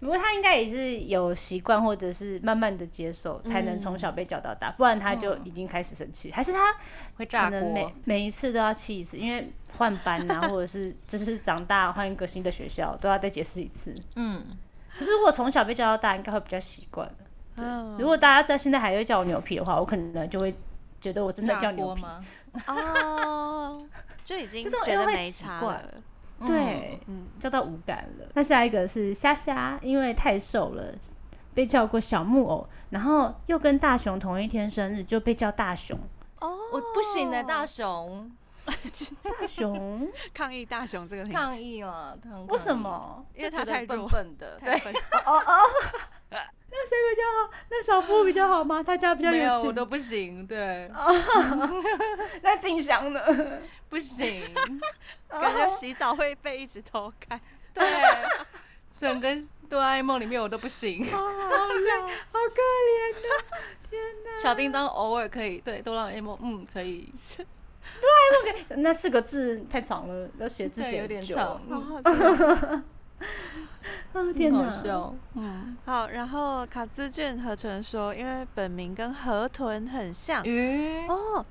[0.01, 6.73] 不过他应该也是有习惯，或者是慢慢的接受，才能从小被教到大，不然他就已经开始生气，还是他
[7.17, 13.95] 会炸锅，每每一次都要气一次，因为换班啊， 或者是就是长大换一个新的学校，都要再解释一次。
[14.15, 14.47] 嗯。
[14.99, 17.09] 可是如果从小被叫到大，应该会比较习惯
[17.99, 20.55] 如果大家在现在还会叫我牛皮的话，我可能就会
[21.01, 22.05] 觉得我真的叫牛皮
[22.67, 23.85] 哦，
[24.25, 25.83] 就已经 觉得没差了。
[26.47, 27.01] 对，
[27.41, 28.27] 叫到无感了。
[28.35, 30.85] 那下一个是虾虾，因为太瘦了，
[31.53, 35.99] 被叫过小木偶，然后又跟大熊同一天生日，就被叫大熊。
[36.41, 38.31] 哦，我不行的，大熊。
[39.23, 43.25] 大熊 抗议，大熊这个抗议了，为什么？
[43.35, 44.75] 因为他太笨笨的，对。
[45.25, 45.61] 哦 哦，
[46.31, 47.51] 那谁比较好？
[47.71, 48.83] 那小夫比较好吗？
[48.83, 50.47] 他家比较有钱，我都不行。
[50.47, 50.91] 对。
[52.43, 53.21] 那静香呢？
[53.89, 54.43] 不行，
[55.29, 57.41] 感觉洗澡会被一直偷看。
[57.73, 57.87] 对，
[58.97, 59.35] 整个
[59.69, 61.05] 哆啦 A 梦里面我都不行。
[61.07, 63.29] 好累，好可怜的，
[63.89, 64.43] 天哪！
[64.43, 67.11] 小叮当偶尔可以，对，哆啦 A 梦，嗯，可以。
[68.01, 68.09] 对
[68.53, 71.61] ，OK，那四个字太长了，要写字写有点长。
[74.13, 74.71] 啊， 天哪！
[75.35, 76.09] 嗯，好。
[76.09, 80.43] 然后卡兹卷合成说，因为本名跟河豚很像，
[81.09, 81.45] 哦，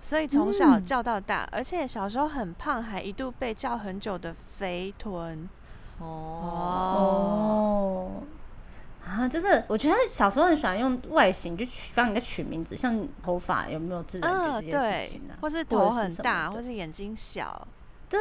[0.00, 5.48] 所以从小叫到大，而且小时候很胖，还一度被叫很久的肥豚。
[5.98, 7.02] 哦。
[9.10, 17.66] 啊，就是我觉得小时候很喜欢用外形就帮人家取名字，像头发有没有自然卷这件事情啊，或是头很大，或是眼睛小，
[18.08, 18.20] 对，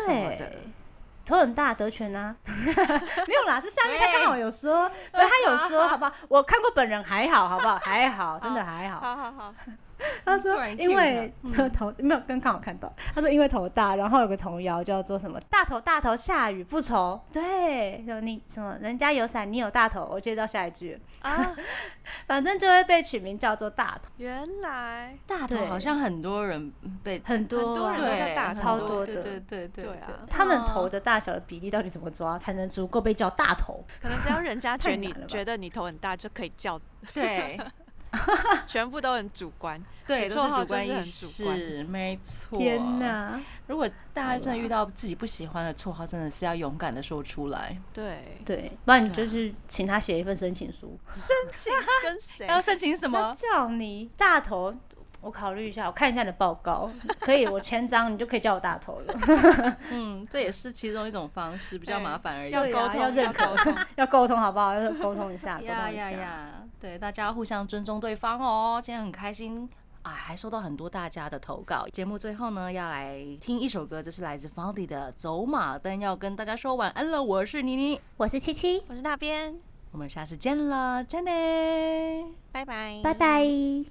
[1.26, 6.12] 头很大德全啊， 没有啦，是下面他刚好有说，对他有说， 好不好？
[6.28, 7.78] 我看过本人还好，好不好？
[7.84, 9.54] 还好，真的还好，好好好。
[10.26, 11.34] 他说：“因为
[11.74, 17.20] 头没有刚刚好看到。”他说：“因为头大，然后有个童谣叫做什么‘大头大头下雨不愁’。
[17.32, 20.08] 对，说你什么人家有伞，你有大头。
[20.12, 21.54] 我接到下一句啊，
[22.28, 24.10] 反正就会被取名叫做大头。
[24.18, 26.72] 原来大头好像很多人
[27.04, 29.14] 被很多很多人都叫大头，超多的。
[29.22, 30.20] 对对对对啊！
[30.30, 33.84] 他们头的大小的比例到底怎么抓才能足够被叫大头？
[34.02, 36.80] 可能只要人家觉得你觉得你头很大就可以叫。
[37.14, 37.60] 对。”
[38.68, 42.57] 全部都很主观，对，都是主观意识，没错。
[42.57, 43.39] 天哪！
[43.68, 47.80] 如果大家真的遇到自己不喜欢的绰号，真的是要勇敢的说出来。
[47.93, 50.97] 对对，不然你就是请他写一份申请书。
[51.12, 51.72] 申请
[52.03, 52.47] 跟谁？
[52.49, 53.34] 要申请什么？
[53.36, 54.74] 叫你大头。
[55.22, 56.89] 我考虑一下，我看一下你的报告，
[57.20, 59.78] 可以，我签章，你就可以叫我大头了。
[59.91, 62.51] 嗯，这也是其中一种方式，比较麻烦而已。
[62.51, 63.43] 要沟通，要认可，
[63.97, 64.74] 要沟通，好不好？
[64.74, 66.65] 要沟通一下，沟通一下。
[66.80, 68.80] 对，大家互相尊重对方哦。
[68.82, 69.70] 今天很开心
[70.03, 71.86] 啊，还收到很多大家的投稿。
[71.91, 77.22] 节目最后呢，要来听一首歌，这是来自 Fondy 的《走马灯》，要跟大家说晚安了。
[77.22, 79.53] 我是妮妮，我是七七，我是那边，
[79.91, 81.32] 我们下次见了，真的，
[82.53, 83.89] 拜拜，拜拜。